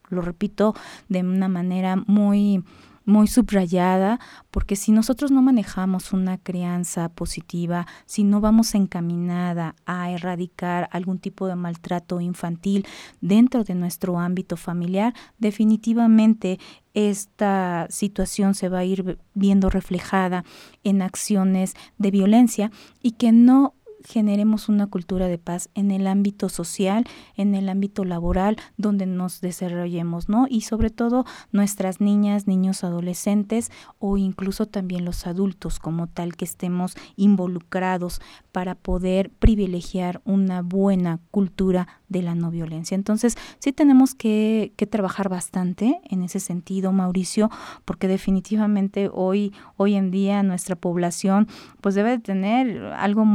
lo 0.09 0.21
repito 0.21 0.73
de 1.09 1.19
una 1.19 1.47
manera 1.47 1.95
muy 2.07 2.63
muy 3.05 3.27
subrayada, 3.27 4.19
porque 4.51 4.75
si 4.75 4.91
nosotros 4.91 5.31
no 5.31 5.41
manejamos 5.41 6.11
una 6.11 6.37
crianza 6.37 7.09
positiva, 7.09 7.87
si 8.05 8.23
no 8.23 8.41
vamos 8.41 8.75
encaminada 8.75 9.75
a 9.85 10.11
erradicar 10.11 10.89
algún 10.91 11.19
tipo 11.19 11.47
de 11.47 11.55
maltrato 11.55 12.19
infantil 12.19 12.85
dentro 13.21 13.63
de 13.63 13.75
nuestro 13.75 14.19
ámbito 14.19 14.57
familiar, 14.57 15.13
definitivamente 15.37 16.59
esta 16.93 17.87
situación 17.89 18.55
se 18.55 18.69
va 18.69 18.79
a 18.79 18.85
ir 18.85 19.19
viendo 19.33 19.69
reflejada 19.69 20.43
en 20.83 21.01
acciones 21.01 21.73
de 21.97 22.11
violencia 22.11 22.71
y 23.01 23.11
que 23.11 23.31
no 23.31 23.73
generemos 24.05 24.69
una 24.69 24.87
cultura 24.87 25.27
de 25.27 25.37
paz 25.37 25.69
en 25.73 25.91
el 25.91 26.07
ámbito 26.07 26.49
social, 26.49 27.05
en 27.35 27.55
el 27.55 27.69
ámbito 27.69 28.05
laboral, 28.05 28.57
donde 28.77 29.05
nos 29.05 29.41
desarrollemos, 29.41 30.29
¿no? 30.29 30.47
Y 30.49 30.61
sobre 30.61 30.89
todo 30.89 31.25
nuestras 31.51 31.99
niñas, 31.99 32.47
niños, 32.47 32.83
adolescentes 32.83 33.71
o 33.99 34.17
incluso 34.17 34.65
también 34.67 35.05
los 35.05 35.27
adultos 35.27 35.79
como 35.79 36.07
tal 36.07 36.35
que 36.35 36.45
estemos 36.45 36.95
involucrados 37.15 38.21
para 38.51 38.75
poder 38.75 39.31
privilegiar 39.31 40.21
una 40.23 40.61
buena 40.61 41.19
cultura 41.31 41.87
de 42.07 42.21
la 42.21 42.35
no 42.35 42.51
violencia. 42.51 42.95
Entonces, 42.95 43.35
sí 43.59 43.73
tenemos 43.73 44.15
que, 44.15 44.73
que 44.77 44.87
trabajar 44.87 45.29
bastante 45.29 45.99
en 46.05 46.23
ese 46.23 46.39
sentido, 46.39 46.91
Mauricio, 46.91 47.49
porque 47.83 48.07
definitivamente 48.07 49.09
hoy, 49.11 49.53
hoy 49.77 49.95
en 49.95 50.11
día 50.11 50.43
nuestra 50.43 50.75
población 50.75 51.47
pues 51.81 51.95
debe 51.95 52.19
tener 52.19 52.83
algo 52.93 53.25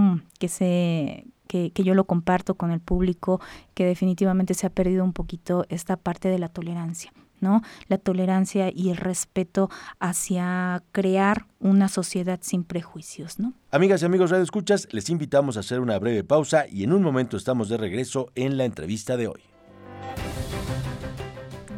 que 0.41 0.49
se 0.49 1.27
que, 1.47 1.71
que, 1.73 1.83
yo 1.83 1.95
lo 1.95 2.05
comparto 2.05 2.55
con 2.55 2.71
el 2.71 2.81
público, 2.81 3.41
que 3.75 3.85
definitivamente 3.85 4.55
se 4.55 4.67
ha 4.67 4.71
perdido 4.71 5.05
un 5.05 5.13
poquito 5.13 5.67
esta 5.69 5.97
parte 5.97 6.29
de 6.29 6.39
la 6.39 6.49
tolerancia. 6.49 7.13
¿no? 7.41 7.63
La 7.89 7.99
tolerancia 7.99 8.71
y 8.73 8.91
el 8.91 8.97
respeto 8.97 9.71
hacia 9.99 10.83
crear 10.93 11.47
una 11.59 11.89
sociedad 11.89 12.39
sin 12.43 12.65
prejuicios, 12.65 13.39
¿no? 13.39 13.55
Amigas 13.71 14.03
y 14.03 14.05
amigos 14.05 14.31
Radio 14.31 14.45
Escuchas, 14.45 14.89
les 14.93 15.11
invitamos 15.11 15.57
a 15.57 15.61
hacer 15.61 15.81
una 15.81 15.99
breve 15.99 16.25
pausa 16.25 16.67
y 16.69 16.85
en 16.85 16.93
un 16.93 17.03
momento 17.03 17.37
estamos 17.37 17.69
de 17.69 17.77
regreso 17.77 18.31
en 18.35 18.57
la 18.57 18.65
entrevista 18.65 19.17
de 19.17 19.29
hoy. 19.29 19.41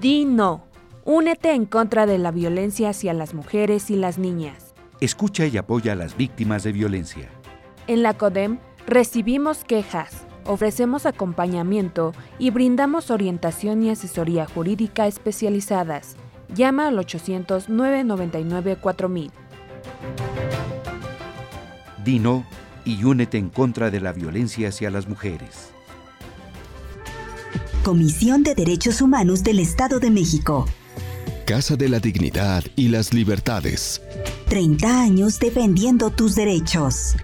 Di 0.00 0.25
no. 0.25 0.64
Únete 1.04 1.52
en 1.52 1.66
contra 1.66 2.07
de 2.07 2.19
la 2.19 2.31
violencia 2.31 2.90
hacia 2.90 3.12
las 3.12 3.35
mujeres 3.35 3.90
y 3.90 3.97
las 3.97 4.19
niñas. 4.19 4.75
Escucha 5.00 5.47
y 5.47 5.57
apoya 5.57 5.92
a 5.92 5.97
las 5.97 6.16
víctimas 6.16 6.62
de 6.62 6.73
violencia. 6.73 7.41
En 7.87 8.03
la 8.03 8.15
CODEM 8.15 8.59
recibimos 8.87 9.65
quejas 9.65 10.27
Ofrecemos 10.45 11.07
acompañamiento 11.07 12.12
y 12.39 12.51
brindamos 12.51 13.11
orientación 13.11 13.83
y 13.83 13.89
asesoría 13.91 14.47
jurídica 14.47 15.07
especializadas. 15.07 16.17
Llama 16.55 16.89
al 16.89 16.99
800-999-4000. 16.99 19.31
Dino 22.05 22.45
y 22.85 23.05
únete 23.05 23.39
en 23.39 23.49
contra 23.51 23.93
de 23.93 24.01
la 24.01 24.12
violencia 24.12 24.71
hacia 24.71 24.91
las 24.91 25.07
mujeres. 25.09 25.71
Comisión 27.85 28.43
de 28.43 28.57
Derechos 28.57 29.01
Humanos 29.01 29.45
del 29.45 29.61
Estado 29.61 30.01
de 30.01 30.11
México. 30.11 30.67
Casa 31.47 31.77
de 31.77 31.88
la 31.88 32.01
Dignidad 32.01 32.64
y 32.77 32.88
las 32.88 33.14
Libertades. 33.14 34.03
30 34.49 35.03
años 35.03 35.38
defendiendo 35.38 36.11
tus 36.11 36.35
derechos. 36.35 37.14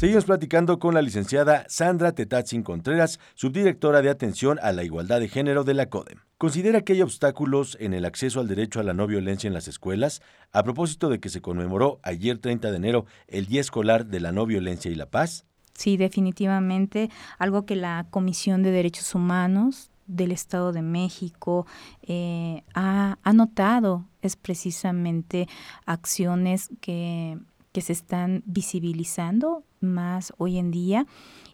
Seguimos 0.00 0.24
platicando 0.24 0.78
con 0.78 0.94
la 0.94 1.02
licenciada 1.02 1.66
Sandra 1.68 2.12
Tetatzin 2.12 2.62
Contreras, 2.62 3.20
subdirectora 3.34 4.00
de 4.00 4.08
Atención 4.08 4.58
a 4.62 4.72
la 4.72 4.82
Igualdad 4.82 5.20
de 5.20 5.28
Género 5.28 5.62
de 5.62 5.74
la 5.74 5.90
CODEM. 5.90 6.20
¿Considera 6.38 6.80
que 6.80 6.94
hay 6.94 7.02
obstáculos 7.02 7.76
en 7.78 7.92
el 7.92 8.06
acceso 8.06 8.40
al 8.40 8.48
derecho 8.48 8.80
a 8.80 8.82
la 8.82 8.94
no 8.94 9.06
violencia 9.06 9.46
en 9.46 9.52
las 9.52 9.68
escuelas? 9.68 10.22
A 10.52 10.62
propósito 10.62 11.10
de 11.10 11.20
que 11.20 11.28
se 11.28 11.42
conmemoró 11.42 12.00
ayer 12.02 12.38
30 12.38 12.70
de 12.70 12.76
enero 12.78 13.04
el 13.28 13.44
Día 13.44 13.60
Escolar 13.60 14.06
de 14.06 14.20
la 14.20 14.32
No 14.32 14.46
Violencia 14.46 14.90
y 14.90 14.94
la 14.94 15.04
Paz. 15.04 15.44
Sí, 15.74 15.98
definitivamente. 15.98 17.10
Algo 17.38 17.66
que 17.66 17.76
la 17.76 18.06
Comisión 18.08 18.62
de 18.62 18.70
Derechos 18.70 19.14
Humanos 19.14 19.90
del 20.06 20.32
Estado 20.32 20.72
de 20.72 20.80
México 20.80 21.66
eh, 22.00 22.62
ha, 22.72 23.18
ha 23.22 23.32
notado 23.34 24.06
es 24.22 24.36
precisamente 24.36 25.46
acciones 25.84 26.70
que 26.80 27.38
que 27.72 27.80
se 27.80 27.92
están 27.92 28.42
visibilizando 28.46 29.64
más 29.80 30.32
hoy 30.38 30.58
en 30.58 30.70
día 30.70 31.06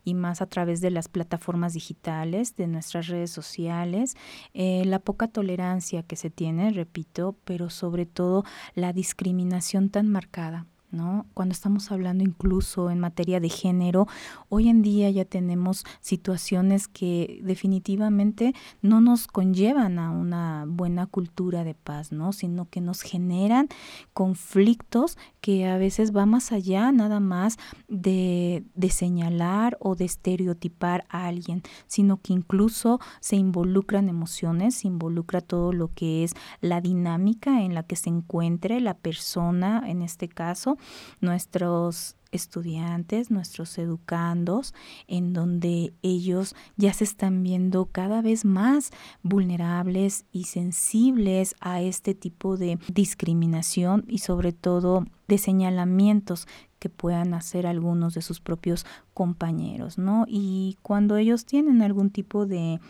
y 0.04 0.14
más 0.14 0.42
a 0.42 0.46
través 0.46 0.80
de 0.80 0.90
las 0.90 1.08
plataformas 1.08 1.74
digitales, 1.74 2.56
de 2.56 2.66
nuestras 2.66 3.08
redes 3.08 3.30
sociales, 3.30 4.16
eh, 4.54 4.84
la 4.84 4.98
poca 4.98 5.28
tolerancia 5.28 6.02
que 6.02 6.16
se 6.16 6.30
tiene, 6.30 6.70
repito, 6.70 7.36
pero 7.44 7.70
sobre 7.70 8.06
todo 8.06 8.44
la 8.74 8.92
discriminación 8.92 9.90
tan 9.90 10.08
marcada 10.08 10.66
¿no? 10.90 11.26
Cuando 11.34 11.52
estamos 11.52 11.90
hablando 11.90 12.24
incluso 12.24 12.90
en 12.90 13.00
materia 13.00 13.40
de 13.40 13.48
género, 13.48 14.06
hoy 14.48 14.68
en 14.68 14.82
día 14.82 15.10
ya 15.10 15.24
tenemos 15.24 15.84
situaciones 16.00 16.88
que 16.88 17.40
definitivamente 17.42 18.54
no 18.82 19.00
nos 19.00 19.26
conllevan 19.26 19.98
a 19.98 20.10
una 20.10 20.64
buena 20.66 21.06
cultura 21.06 21.64
de 21.64 21.74
paz, 21.74 22.12
¿no? 22.12 22.32
Sino 22.32 22.68
que 22.68 22.80
nos 22.80 23.02
generan 23.02 23.68
conflictos 24.12 25.18
que 25.40 25.66
a 25.66 25.76
veces 25.76 26.14
va 26.14 26.26
más 26.26 26.52
allá 26.52 26.90
nada 26.92 27.20
más 27.20 27.58
de, 27.88 28.64
de 28.74 28.90
señalar 28.90 29.76
o 29.80 29.94
de 29.94 30.04
estereotipar 30.04 31.04
a 31.08 31.26
alguien, 31.26 31.62
sino 31.86 32.20
que 32.20 32.32
incluso 32.32 33.00
se 33.20 33.36
involucran 33.36 34.08
emociones, 34.08 34.76
se 34.76 34.88
involucra 34.88 35.40
todo 35.40 35.72
lo 35.72 35.92
que 35.94 36.24
es 36.24 36.34
la 36.60 36.80
dinámica 36.80 37.62
en 37.62 37.74
la 37.74 37.82
que 37.82 37.96
se 37.96 38.10
encuentre 38.10 38.80
la 38.80 38.94
persona, 38.94 39.82
en 39.86 40.02
este 40.02 40.28
caso, 40.28 40.75
nuestros 41.20 42.16
estudiantes, 42.32 43.30
nuestros 43.30 43.76
educandos, 43.78 44.74
en 45.08 45.32
donde 45.32 45.92
ellos 46.02 46.54
ya 46.76 46.92
se 46.92 47.04
están 47.04 47.42
viendo 47.42 47.86
cada 47.86 48.22
vez 48.22 48.44
más 48.44 48.90
vulnerables 49.22 50.24
y 50.32 50.44
sensibles 50.44 51.54
a 51.60 51.80
este 51.80 52.14
tipo 52.14 52.56
de 52.56 52.78
discriminación 52.92 54.04
y 54.06 54.18
sobre 54.18 54.52
todo 54.52 55.04
de 55.28 55.38
señalamientos 55.38 56.46
que 56.78 56.88
puedan 56.88 57.34
hacer 57.34 57.66
algunos 57.66 58.14
de 58.14 58.22
sus 58.22 58.40
propios 58.40 58.86
compañeros, 59.14 59.98
¿no? 59.98 60.24
Y 60.28 60.76
cuando 60.82 61.16
ellos 61.16 61.46
tienen 61.46 61.82
algún 61.82 62.10
tipo 62.10 62.46
de, 62.46 62.80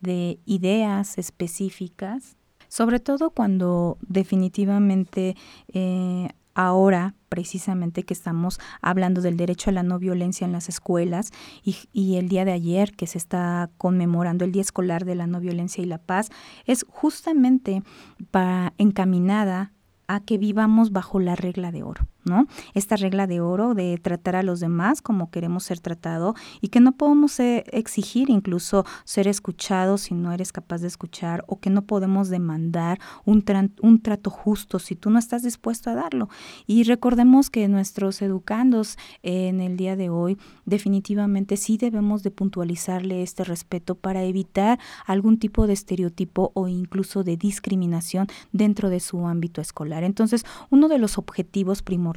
de 0.00 0.38
ideas 0.46 1.18
específicas, 1.18 2.36
sobre 2.68 3.00
todo 3.00 3.30
cuando 3.30 3.98
definitivamente 4.00 5.36
eh, 5.72 6.28
ahora 6.56 7.14
precisamente 7.28 8.02
que 8.02 8.14
estamos 8.14 8.58
hablando 8.80 9.20
del 9.20 9.36
derecho 9.36 9.70
a 9.70 9.74
la 9.74 9.82
no 9.82 9.98
violencia 9.98 10.46
en 10.46 10.52
las 10.52 10.68
escuelas 10.68 11.32
y, 11.62 11.76
y, 11.92 12.16
el 12.16 12.28
día 12.28 12.44
de 12.44 12.52
ayer 12.52 12.92
que 12.92 13.06
se 13.06 13.18
está 13.18 13.70
conmemorando 13.76 14.44
el 14.44 14.52
Día 14.52 14.62
Escolar 14.62 15.04
de 15.04 15.14
la 15.14 15.26
No 15.26 15.38
Violencia 15.38 15.82
y 15.82 15.86
la 15.86 15.98
Paz, 15.98 16.30
es 16.64 16.86
justamente 16.88 17.82
para, 18.30 18.72
encaminada 18.78 19.72
a 20.08 20.20
que 20.20 20.38
vivamos 20.38 20.92
bajo 20.92 21.20
la 21.20 21.36
regla 21.36 21.72
de 21.72 21.82
oro. 21.82 22.08
¿No? 22.26 22.46
Esta 22.74 22.96
regla 22.96 23.26
de 23.26 23.40
oro 23.40 23.74
de 23.74 23.98
tratar 23.98 24.36
a 24.36 24.42
los 24.42 24.60
demás 24.60 25.00
como 25.00 25.30
queremos 25.30 25.64
ser 25.64 25.80
tratado 25.80 26.34
y 26.60 26.68
que 26.68 26.80
no 26.80 26.92
podemos 26.92 27.38
eh, 27.40 27.64
exigir 27.72 28.28
incluso 28.30 28.84
ser 29.04 29.28
escuchados 29.28 30.02
si 30.02 30.14
no 30.14 30.32
eres 30.32 30.52
capaz 30.52 30.80
de 30.80 30.88
escuchar 30.88 31.44
o 31.46 31.60
que 31.60 31.70
no 31.70 31.82
podemos 31.82 32.28
demandar 32.28 32.98
un, 33.24 33.44
un 33.82 34.02
trato 34.02 34.30
justo 34.30 34.78
si 34.78 34.96
tú 34.96 35.10
no 35.10 35.18
estás 35.18 35.42
dispuesto 35.42 35.90
a 35.90 35.94
darlo. 35.94 36.28
Y 36.66 36.82
recordemos 36.82 37.50
que 37.50 37.68
nuestros 37.68 38.20
educandos 38.22 38.98
en 39.22 39.60
el 39.60 39.76
día 39.76 39.96
de 39.96 40.10
hoy 40.10 40.38
definitivamente 40.64 41.56
sí 41.56 41.78
debemos 41.78 42.22
de 42.22 42.30
puntualizarle 42.30 43.22
este 43.22 43.44
respeto 43.44 43.94
para 43.94 44.24
evitar 44.24 44.78
algún 45.06 45.38
tipo 45.38 45.66
de 45.66 45.74
estereotipo 45.74 46.50
o 46.54 46.68
incluso 46.68 47.22
de 47.22 47.36
discriminación 47.36 48.26
dentro 48.52 48.90
de 48.90 49.00
su 49.00 49.26
ámbito 49.26 49.60
escolar. 49.60 50.04
Entonces, 50.04 50.44
uno 50.70 50.88
de 50.88 50.98
los 50.98 51.18
objetivos 51.18 51.82
primordiales 51.82 52.15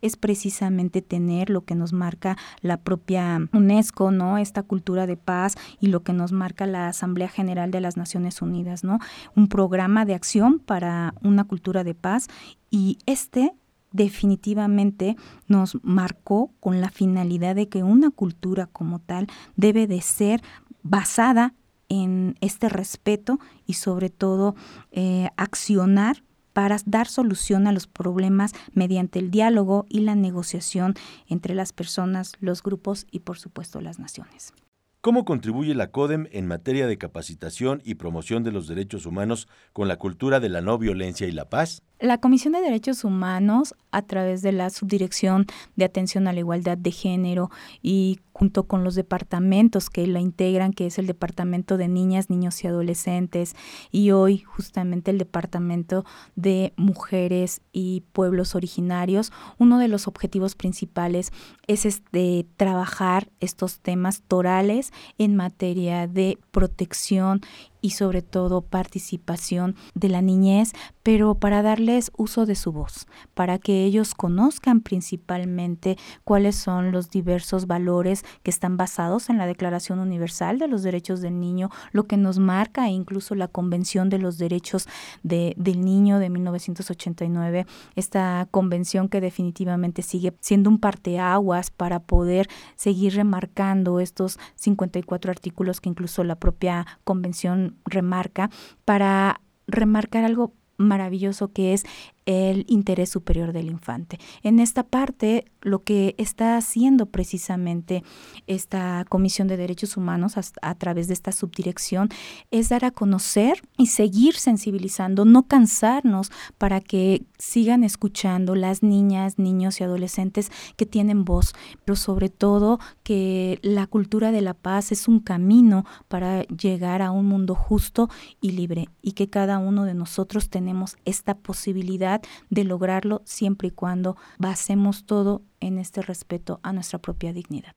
es 0.00 0.16
precisamente 0.16 1.02
tener 1.02 1.50
lo 1.50 1.62
que 1.62 1.74
nos 1.74 1.92
marca 1.92 2.36
la 2.60 2.78
propia 2.78 3.48
UNESCO, 3.52 4.10
¿no? 4.10 4.38
Esta 4.38 4.62
cultura 4.62 5.06
de 5.06 5.16
paz 5.16 5.56
y 5.80 5.88
lo 5.88 6.02
que 6.02 6.12
nos 6.12 6.32
marca 6.32 6.66
la 6.66 6.88
Asamblea 6.88 7.28
General 7.28 7.70
de 7.70 7.80
las 7.80 7.96
Naciones 7.96 8.42
Unidas, 8.42 8.84
¿no? 8.84 8.98
Un 9.34 9.48
programa 9.48 10.04
de 10.04 10.14
acción 10.14 10.58
para 10.58 11.14
una 11.22 11.44
cultura 11.44 11.84
de 11.84 11.94
paz 11.94 12.28
y 12.70 12.98
este 13.06 13.52
definitivamente 13.92 15.16
nos 15.48 15.78
marcó 15.82 16.50
con 16.60 16.80
la 16.80 16.88
finalidad 16.90 17.54
de 17.54 17.68
que 17.68 17.82
una 17.82 18.10
cultura 18.10 18.66
como 18.66 19.00
tal 19.00 19.26
debe 19.56 19.86
de 19.86 20.00
ser 20.00 20.42
basada 20.82 21.54
en 21.88 22.36
este 22.40 22.70
respeto 22.70 23.38
y 23.66 23.74
sobre 23.74 24.08
todo 24.08 24.54
eh, 24.92 25.28
accionar 25.36 26.22
para 26.52 26.76
dar 26.86 27.08
solución 27.08 27.66
a 27.66 27.72
los 27.72 27.86
problemas 27.86 28.52
mediante 28.72 29.18
el 29.18 29.30
diálogo 29.30 29.86
y 29.88 30.00
la 30.00 30.14
negociación 30.14 30.94
entre 31.28 31.54
las 31.54 31.72
personas, 31.72 32.32
los 32.40 32.62
grupos 32.62 33.06
y 33.10 33.20
por 33.20 33.38
supuesto 33.38 33.80
las 33.80 33.98
naciones. 33.98 34.52
¿Cómo 35.00 35.24
contribuye 35.24 35.74
la 35.74 35.90
CODEM 35.90 36.28
en 36.30 36.46
materia 36.46 36.86
de 36.86 36.96
capacitación 36.96 37.82
y 37.84 37.96
promoción 37.96 38.44
de 38.44 38.52
los 38.52 38.68
derechos 38.68 39.04
humanos 39.04 39.48
con 39.72 39.88
la 39.88 39.96
cultura 39.96 40.38
de 40.38 40.48
la 40.48 40.60
no 40.60 40.78
violencia 40.78 41.26
y 41.26 41.32
la 41.32 41.50
paz? 41.50 41.82
La 42.02 42.18
Comisión 42.18 42.52
de 42.52 42.60
Derechos 42.60 43.04
Humanos, 43.04 43.76
a 43.92 44.02
través 44.02 44.42
de 44.42 44.50
la 44.50 44.70
Subdirección 44.70 45.46
de 45.76 45.84
Atención 45.84 46.26
a 46.26 46.32
la 46.32 46.40
Igualdad 46.40 46.76
de 46.76 46.90
Género 46.90 47.48
y 47.80 48.18
junto 48.32 48.64
con 48.64 48.82
los 48.82 48.96
departamentos 48.96 49.88
que 49.88 50.08
la 50.08 50.18
integran, 50.18 50.72
que 50.72 50.86
es 50.86 50.98
el 50.98 51.06
Departamento 51.06 51.76
de 51.76 51.86
Niñas, 51.86 52.28
Niños 52.28 52.64
y 52.64 52.66
Adolescentes, 52.66 53.54
y 53.92 54.10
hoy 54.10 54.38
justamente 54.38 55.12
el 55.12 55.18
Departamento 55.18 56.04
de 56.34 56.72
Mujeres 56.76 57.60
y 57.70 58.02
Pueblos 58.12 58.56
Originarios, 58.56 59.30
uno 59.58 59.78
de 59.78 59.86
los 59.86 60.08
objetivos 60.08 60.56
principales 60.56 61.30
es 61.68 61.86
este, 61.86 62.46
trabajar 62.56 63.28
estos 63.38 63.78
temas 63.78 64.22
torales 64.22 64.92
en 65.18 65.36
materia 65.36 66.08
de 66.08 66.38
protección 66.50 67.42
y 67.82 67.90
sobre 67.90 68.22
todo 68.22 68.62
participación 68.62 69.76
de 69.94 70.08
la 70.08 70.22
niñez, 70.22 70.72
pero 71.02 71.34
para 71.34 71.62
darles 71.62 72.12
uso 72.16 72.46
de 72.46 72.54
su 72.54 72.72
voz, 72.72 73.06
para 73.34 73.58
que 73.58 73.84
ellos 73.84 74.14
conozcan 74.14 74.80
principalmente 74.80 75.98
cuáles 76.24 76.56
son 76.56 76.92
los 76.92 77.10
diversos 77.10 77.66
valores 77.66 78.24
que 78.42 78.50
están 78.50 78.76
basados 78.76 79.28
en 79.28 79.36
la 79.36 79.46
Declaración 79.46 79.98
Universal 79.98 80.58
de 80.58 80.68
los 80.68 80.82
Derechos 80.82 81.20
del 81.20 81.40
Niño, 81.40 81.70
lo 81.90 82.06
que 82.06 82.16
nos 82.16 82.38
marca 82.38 82.88
incluso 82.88 83.34
la 83.34 83.48
Convención 83.48 84.08
de 84.08 84.18
los 84.18 84.38
Derechos 84.38 84.86
de, 85.24 85.54
del 85.58 85.84
Niño 85.84 86.20
de 86.20 86.30
1989, 86.30 87.66
esta 87.96 88.46
convención 88.50 89.08
que 89.08 89.20
definitivamente 89.20 90.02
sigue 90.02 90.32
siendo 90.40 90.70
un 90.70 90.78
parteaguas 90.78 91.70
para 91.70 91.98
poder 91.98 92.48
seguir 92.76 93.16
remarcando 93.16 93.98
estos 93.98 94.38
54 94.54 95.32
artículos 95.32 95.80
que 95.80 95.88
incluso 95.88 96.22
la 96.22 96.36
propia 96.36 96.86
convención 97.02 97.71
remarca 97.84 98.50
para 98.84 99.40
remarcar 99.66 100.24
algo 100.24 100.54
maravilloso 100.76 101.52
que 101.52 101.72
es 101.72 101.84
el 102.26 102.64
interés 102.68 103.10
superior 103.10 103.52
del 103.52 103.66
infante. 103.66 104.18
En 104.42 104.60
esta 104.60 104.84
parte, 104.84 105.46
lo 105.60 105.82
que 105.82 106.14
está 106.18 106.56
haciendo 106.56 107.06
precisamente 107.06 108.02
esta 108.46 109.04
Comisión 109.08 109.48
de 109.48 109.56
Derechos 109.56 109.96
Humanos 109.96 110.34
a, 110.60 110.74
través 110.74 111.08
de 111.08 111.14
esta 111.14 111.32
subdirección 111.32 112.08
es 112.50 112.68
dar 112.68 112.84
a 112.84 112.90
conocer 112.90 113.62
y 113.76 113.86
seguir 113.86 114.34
sensibilizando, 114.34 115.24
no 115.24 115.46
cansarnos 115.46 116.30
para 116.58 116.80
que 116.80 117.24
sigan 117.38 117.84
escuchando 117.84 118.54
las 118.54 118.82
niñas, 118.82 119.38
niños 119.38 119.80
y 119.80 119.84
adolescentes 119.84 120.50
que 120.76 120.86
tienen 120.86 121.24
voz, 121.24 121.54
pero 121.84 121.96
sobre 121.96 122.28
todo 122.28 122.78
que 123.02 123.58
la 123.62 123.86
cultura 123.86 124.32
de 124.32 124.42
la 124.42 124.54
paz 124.54 124.92
es 124.92 125.08
un 125.08 125.20
camino 125.20 125.84
para 126.08 126.42
llegar 126.44 127.02
a 127.02 127.10
un 127.10 127.26
mundo 127.26 127.54
justo 127.54 128.08
y 128.40 128.52
libre 128.52 128.88
y 129.00 129.12
que 129.12 129.28
cada 129.28 129.58
uno 129.58 129.84
de 129.84 129.94
nosotros 129.94 130.48
tenemos 130.48 130.96
esta 131.04 131.34
posibilidad 131.34 132.11
de 132.50 132.64
lograrlo 132.64 133.22
siempre 133.24 133.68
y 133.68 133.70
cuando 133.70 134.16
basemos 134.38 135.04
todo 135.06 135.42
en 135.60 135.78
este 135.78 136.02
respeto 136.02 136.60
a 136.62 136.72
nuestra 136.72 136.98
propia 136.98 137.32
dignidad. 137.32 137.72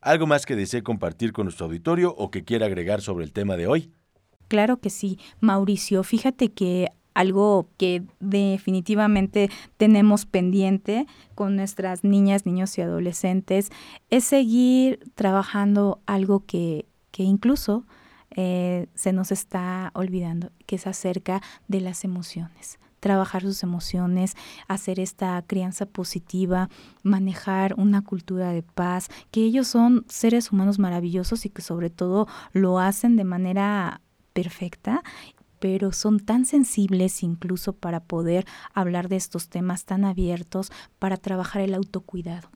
¿Algo 0.00 0.26
más 0.26 0.46
que 0.46 0.56
desee 0.56 0.82
compartir 0.82 1.32
con 1.32 1.44
nuestro 1.44 1.66
auditorio 1.66 2.14
o 2.16 2.30
que 2.30 2.44
quiera 2.44 2.66
agregar 2.66 3.02
sobre 3.02 3.24
el 3.24 3.32
tema 3.32 3.56
de 3.56 3.66
hoy? 3.66 3.92
Claro 4.48 4.80
que 4.80 4.90
sí, 4.90 5.18
Mauricio. 5.40 6.02
Fíjate 6.02 6.52
que 6.52 6.88
algo 7.14 7.68
que 7.76 8.04
definitivamente 8.18 9.50
tenemos 9.76 10.26
pendiente 10.26 11.06
con 11.34 11.56
nuestras 11.56 12.02
niñas, 12.02 12.46
niños 12.46 12.76
y 12.78 12.80
adolescentes 12.80 13.70
es 14.08 14.24
seguir 14.24 15.00
trabajando 15.14 16.00
algo 16.06 16.46
que, 16.46 16.86
que 17.10 17.22
incluso 17.22 17.84
eh, 18.36 18.86
se 18.94 19.12
nos 19.12 19.32
está 19.32 19.90
olvidando, 19.94 20.50
que 20.66 20.76
es 20.76 20.86
acerca 20.86 21.42
de 21.68 21.80
las 21.80 22.04
emociones 22.04 22.78
trabajar 23.00 23.42
sus 23.42 23.62
emociones, 23.62 24.36
hacer 24.68 25.00
esta 25.00 25.42
crianza 25.46 25.86
positiva, 25.86 26.68
manejar 27.02 27.74
una 27.76 28.02
cultura 28.02 28.50
de 28.50 28.62
paz, 28.62 29.08
que 29.30 29.42
ellos 29.42 29.66
son 29.66 30.04
seres 30.08 30.52
humanos 30.52 30.78
maravillosos 30.78 31.46
y 31.46 31.50
que 31.50 31.62
sobre 31.62 31.90
todo 31.90 32.28
lo 32.52 32.78
hacen 32.78 33.16
de 33.16 33.24
manera 33.24 34.00
perfecta 34.32 35.02
pero 35.58 35.92
son 35.92 36.20
tan 36.20 36.46
sensibles 36.46 37.22
incluso 37.22 37.74
para 37.74 38.00
poder 38.00 38.46
hablar 38.72 39.10
de 39.10 39.16
estos 39.16 39.50
temas 39.50 39.84
tan 39.84 40.06
abiertos, 40.06 40.72
para 40.98 41.18
trabajar 41.18 41.60
el 41.60 41.74
autocuidado 41.74 42.48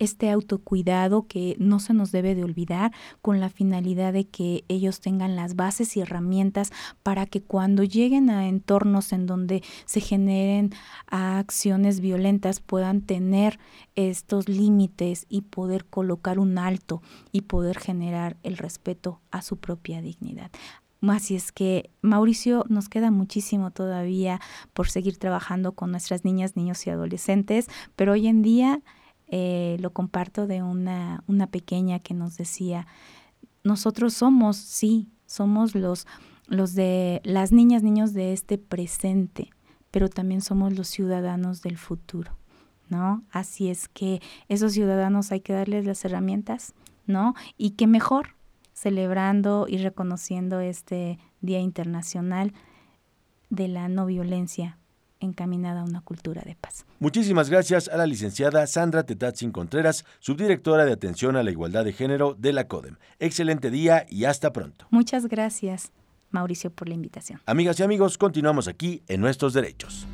este 0.00 0.30
autocuidado 0.30 1.28
que 1.28 1.54
no 1.60 1.78
se 1.78 1.94
nos 1.94 2.10
debe 2.10 2.34
de 2.34 2.42
olvidar 2.42 2.92
con 3.22 3.38
la 3.38 3.48
finalidad 3.48 4.12
de 4.12 4.26
que 4.26 4.64
ellos 4.66 5.00
tengan 5.00 5.36
las 5.36 5.54
bases 5.54 5.96
y 5.96 6.00
herramientas 6.00 6.72
para 7.04 7.26
que 7.26 7.42
cuando 7.42 7.84
lleguen 7.84 8.30
a 8.30 8.48
entornos 8.48 9.12
en 9.12 9.26
donde 9.26 9.62
se 9.84 10.00
generen 10.00 10.72
acciones 11.06 12.00
violentas 12.00 12.60
puedan 12.60 13.02
tener 13.02 13.60
estos 13.94 14.48
límites 14.48 15.26
y 15.28 15.42
poder 15.42 15.84
colocar 15.84 16.38
un 16.38 16.58
alto 16.58 17.02
y 17.30 17.42
poder 17.42 17.78
generar 17.78 18.36
el 18.42 18.56
respeto 18.56 19.20
a 19.30 19.42
su 19.42 19.58
propia 19.58 20.00
dignidad. 20.00 20.50
Así 21.08 21.34
es 21.34 21.50
que, 21.50 21.90
Mauricio, 22.02 22.64
nos 22.68 22.88
queda 22.88 23.10
muchísimo 23.10 23.70
todavía 23.70 24.40
por 24.74 24.90
seguir 24.90 25.16
trabajando 25.16 25.72
con 25.72 25.90
nuestras 25.90 26.24
niñas, 26.24 26.56
niños 26.56 26.86
y 26.86 26.90
adolescentes, 26.90 27.68
pero 27.96 28.12
hoy 28.12 28.26
en 28.26 28.42
día 28.42 28.82
eh, 29.32 29.76
lo 29.80 29.92
comparto 29.92 30.48
de 30.48 30.62
una, 30.62 31.22
una 31.28 31.46
pequeña 31.46 32.00
que 32.00 32.14
nos 32.14 32.36
decía, 32.36 32.88
nosotros 33.62 34.12
somos, 34.14 34.56
sí, 34.56 35.08
somos 35.26 35.76
los, 35.76 36.08
los 36.48 36.74
de 36.74 37.20
las 37.22 37.52
niñas, 37.52 37.84
niños 37.84 38.12
de 38.12 38.32
este 38.32 38.58
presente, 38.58 39.50
pero 39.92 40.08
también 40.08 40.40
somos 40.40 40.76
los 40.76 40.88
ciudadanos 40.88 41.62
del 41.62 41.78
futuro, 41.78 42.36
¿no? 42.88 43.22
Así 43.30 43.70
es 43.70 43.88
que 43.88 44.20
esos 44.48 44.72
ciudadanos 44.72 45.30
hay 45.30 45.40
que 45.40 45.52
darles 45.52 45.86
las 45.86 46.04
herramientas, 46.04 46.74
¿no? 47.06 47.34
Y 47.56 47.70
qué 47.70 47.86
mejor 47.86 48.34
celebrando 48.72 49.66
y 49.68 49.78
reconociendo 49.78 50.58
este 50.58 51.20
Día 51.40 51.60
Internacional 51.60 52.52
de 53.48 53.68
la 53.68 53.88
No 53.88 54.06
Violencia 54.06 54.79
encaminada 55.20 55.80
a 55.80 55.84
una 55.84 56.00
cultura 56.00 56.42
de 56.42 56.56
paz. 56.56 56.84
Muchísimas 56.98 57.50
gracias 57.50 57.88
a 57.88 57.96
la 57.96 58.06
licenciada 58.06 58.66
Sandra 58.66 59.04
Tetatzin 59.04 59.52
Contreras, 59.52 60.04
subdirectora 60.18 60.84
de 60.84 60.92
Atención 60.92 61.36
a 61.36 61.42
la 61.42 61.50
Igualdad 61.50 61.84
de 61.84 61.92
Género 61.92 62.34
de 62.34 62.52
la 62.52 62.66
CODEM. 62.66 62.96
Excelente 63.18 63.70
día 63.70 64.06
y 64.08 64.24
hasta 64.24 64.52
pronto. 64.52 64.86
Muchas 64.90 65.26
gracias, 65.26 65.92
Mauricio, 66.30 66.70
por 66.70 66.88
la 66.88 66.94
invitación. 66.94 67.40
Amigas 67.46 67.78
y 67.80 67.82
amigos, 67.82 68.18
continuamos 68.18 68.68
aquí 68.68 69.02
en 69.08 69.20
Nuestros 69.20 69.52
Derechos. 69.52 70.06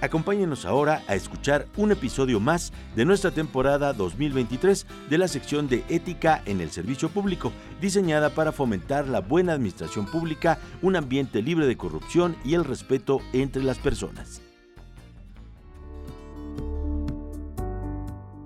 Acompáñenos 0.00 0.64
ahora 0.64 1.02
a 1.08 1.16
escuchar 1.16 1.66
un 1.76 1.90
episodio 1.90 2.38
más 2.38 2.72
de 2.94 3.04
nuestra 3.04 3.32
temporada 3.32 3.92
2023 3.92 4.86
de 5.10 5.18
la 5.18 5.26
sección 5.26 5.68
de 5.68 5.84
Ética 5.88 6.40
en 6.46 6.60
el 6.60 6.70
Servicio 6.70 7.08
Público, 7.08 7.52
diseñada 7.80 8.30
para 8.30 8.52
fomentar 8.52 9.08
la 9.08 9.20
buena 9.20 9.54
administración 9.54 10.06
pública, 10.06 10.58
un 10.82 10.94
ambiente 10.94 11.42
libre 11.42 11.66
de 11.66 11.76
corrupción 11.76 12.36
y 12.44 12.54
el 12.54 12.64
respeto 12.64 13.20
entre 13.32 13.62
las 13.64 13.78
personas. 13.78 14.40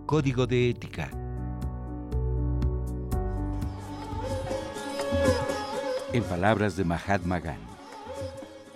Código 0.07 0.47
de 0.47 0.71
Ética. 0.71 1.11
En 6.15 6.23
palabras 6.25 6.77
de 6.77 6.85
Mahatma 6.85 7.41
Gandhi 7.41 7.72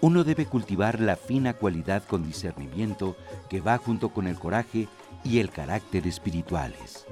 uno 0.00 0.24
debe 0.24 0.46
cultivar 0.46 1.00
la 1.00 1.16
fina 1.16 1.54
cualidad 1.54 2.02
con 2.04 2.26
discernimiento 2.26 3.16
que 3.48 3.60
va 3.60 3.78
junto 3.78 4.10
con 4.10 4.26
el 4.26 4.38
coraje 4.38 4.88
y 5.24 5.38
el 5.38 5.50
carácter 5.50 6.06
espirituales. 6.06 7.06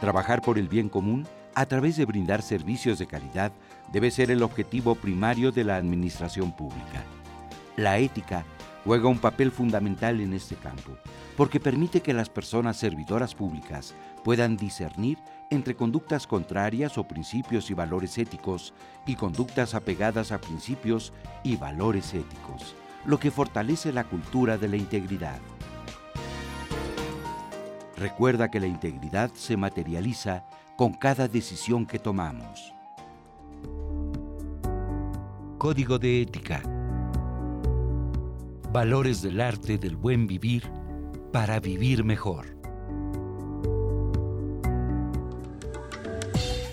Trabajar 0.00 0.40
por 0.40 0.58
el 0.58 0.68
bien 0.68 0.88
común 0.88 1.26
a 1.54 1.66
través 1.66 1.96
de 1.96 2.06
brindar 2.06 2.40
servicios 2.40 2.98
de 2.98 3.06
calidad 3.06 3.52
debe 3.92 4.10
ser 4.10 4.30
el 4.30 4.42
objetivo 4.42 4.94
primario 4.94 5.52
de 5.52 5.64
la 5.64 5.76
administración 5.76 6.52
pública. 6.52 7.04
La 7.76 7.98
ética 7.98 8.44
juega 8.84 9.08
un 9.08 9.18
papel 9.18 9.50
fundamental 9.50 10.20
en 10.20 10.32
este 10.32 10.54
campo, 10.56 10.96
porque 11.36 11.60
permite 11.60 12.00
que 12.00 12.14
las 12.14 12.30
personas 12.30 12.78
servidoras 12.78 13.34
públicas 13.34 13.94
puedan 14.24 14.56
discernir 14.56 15.18
entre 15.50 15.74
conductas 15.74 16.26
contrarias 16.26 16.96
o 16.96 17.06
principios 17.06 17.70
y 17.70 17.74
valores 17.74 18.16
éticos 18.18 18.72
y 19.04 19.16
conductas 19.16 19.74
apegadas 19.74 20.30
a 20.30 20.40
principios 20.40 21.12
y 21.42 21.56
valores 21.56 22.14
éticos, 22.14 22.74
lo 23.04 23.18
que 23.18 23.32
fortalece 23.32 23.92
la 23.92 24.04
cultura 24.04 24.56
de 24.56 24.68
la 24.68 24.76
integridad. 24.76 25.40
Recuerda 27.96 28.50
que 28.50 28.60
la 28.60 28.66
integridad 28.66 29.32
se 29.34 29.56
materializa 29.56 30.46
con 30.76 30.94
cada 30.94 31.28
decisión 31.28 31.84
que 31.84 31.98
tomamos. 31.98 32.72
Código 35.58 35.98
de 35.98 36.22
Ética. 36.22 36.62
Valores 38.72 39.20
del 39.20 39.42
arte 39.42 39.76
del 39.76 39.96
buen 39.96 40.26
vivir 40.26 40.70
para 41.32 41.60
vivir 41.60 42.02
mejor. 42.02 42.59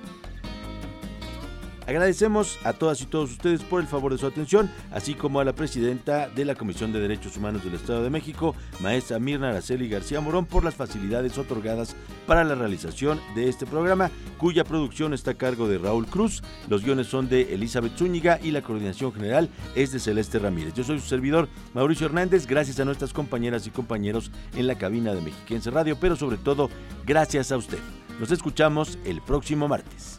Agradecemos 1.90 2.60
a 2.64 2.74
todas 2.74 3.02
y 3.02 3.08
todos 3.08 3.32
ustedes 3.32 3.64
por 3.64 3.82
el 3.82 3.88
favor 3.88 4.12
de 4.12 4.20
su 4.20 4.28
atención, 4.28 4.70
así 4.92 5.16
como 5.16 5.40
a 5.40 5.44
la 5.44 5.54
presidenta 5.54 6.30
de 6.30 6.46
la 6.46 6.54
Comisión 6.54 6.94
de 6.94 7.00
Derechos 7.00 7.36
Humanos 7.36 7.64
del 7.64 7.74
Estado 7.74 8.04
de 8.04 8.12
México, 8.12 8.56
maestra 8.80 9.18
Mirna 9.18 9.50
Araceli 9.50 9.90
García 9.90 10.22
Morón, 10.22 10.46
por 10.46 10.64
las 10.64 10.76
facilidades 10.76 11.36
otorgadas 11.40 11.96
para 12.28 12.44
la 12.44 12.54
realización 12.54 13.20
de 13.34 13.50
este 13.50 13.66
programa, 13.66 14.12
cuya 14.38 14.66
producción 14.66 15.16
está 15.16 15.32
a 15.32 15.34
cargo 15.34 15.68
de 15.68 15.80
Raúl 15.80 16.06
Cruz. 16.06 16.44
Los 16.68 16.84
guiones 16.86 17.08
son 17.08 17.28
de 17.28 17.56
Elizabeth 17.56 17.98
Zúñiga 17.98 18.40
y 18.40 18.52
la 18.52 18.62
coordinación 18.62 19.12
general 19.12 19.50
es 19.74 19.92
de 19.92 20.00
Celeste 20.00 20.38
Ramírez. 20.38 20.76
Yo 20.76 20.84
soy 20.84 21.00
su 21.00 21.08
servidor, 21.08 21.50
Mauricio 21.74 22.06
Hernández, 22.06 22.46
gracias 22.46 22.80
a 22.80 22.86
nuestras 22.86 23.14
compañeras 23.14 23.66
y 23.66 23.72
compañeros 23.72 24.30
en 24.56 24.68
la 24.68 24.78
cabina 24.78 25.16
de 25.16 25.22
Mexiquense 25.22 25.72
Radio, 25.72 25.98
pero 26.00 26.16
sobre 26.16 26.38
todo, 26.38 26.70
gracias 27.08 27.52
a 27.52 27.58
usted. 27.58 27.80
Nos 28.20 28.30
escuchamos 28.30 29.00
el 29.06 29.24
próximo 29.24 29.68
martes. 29.68 30.19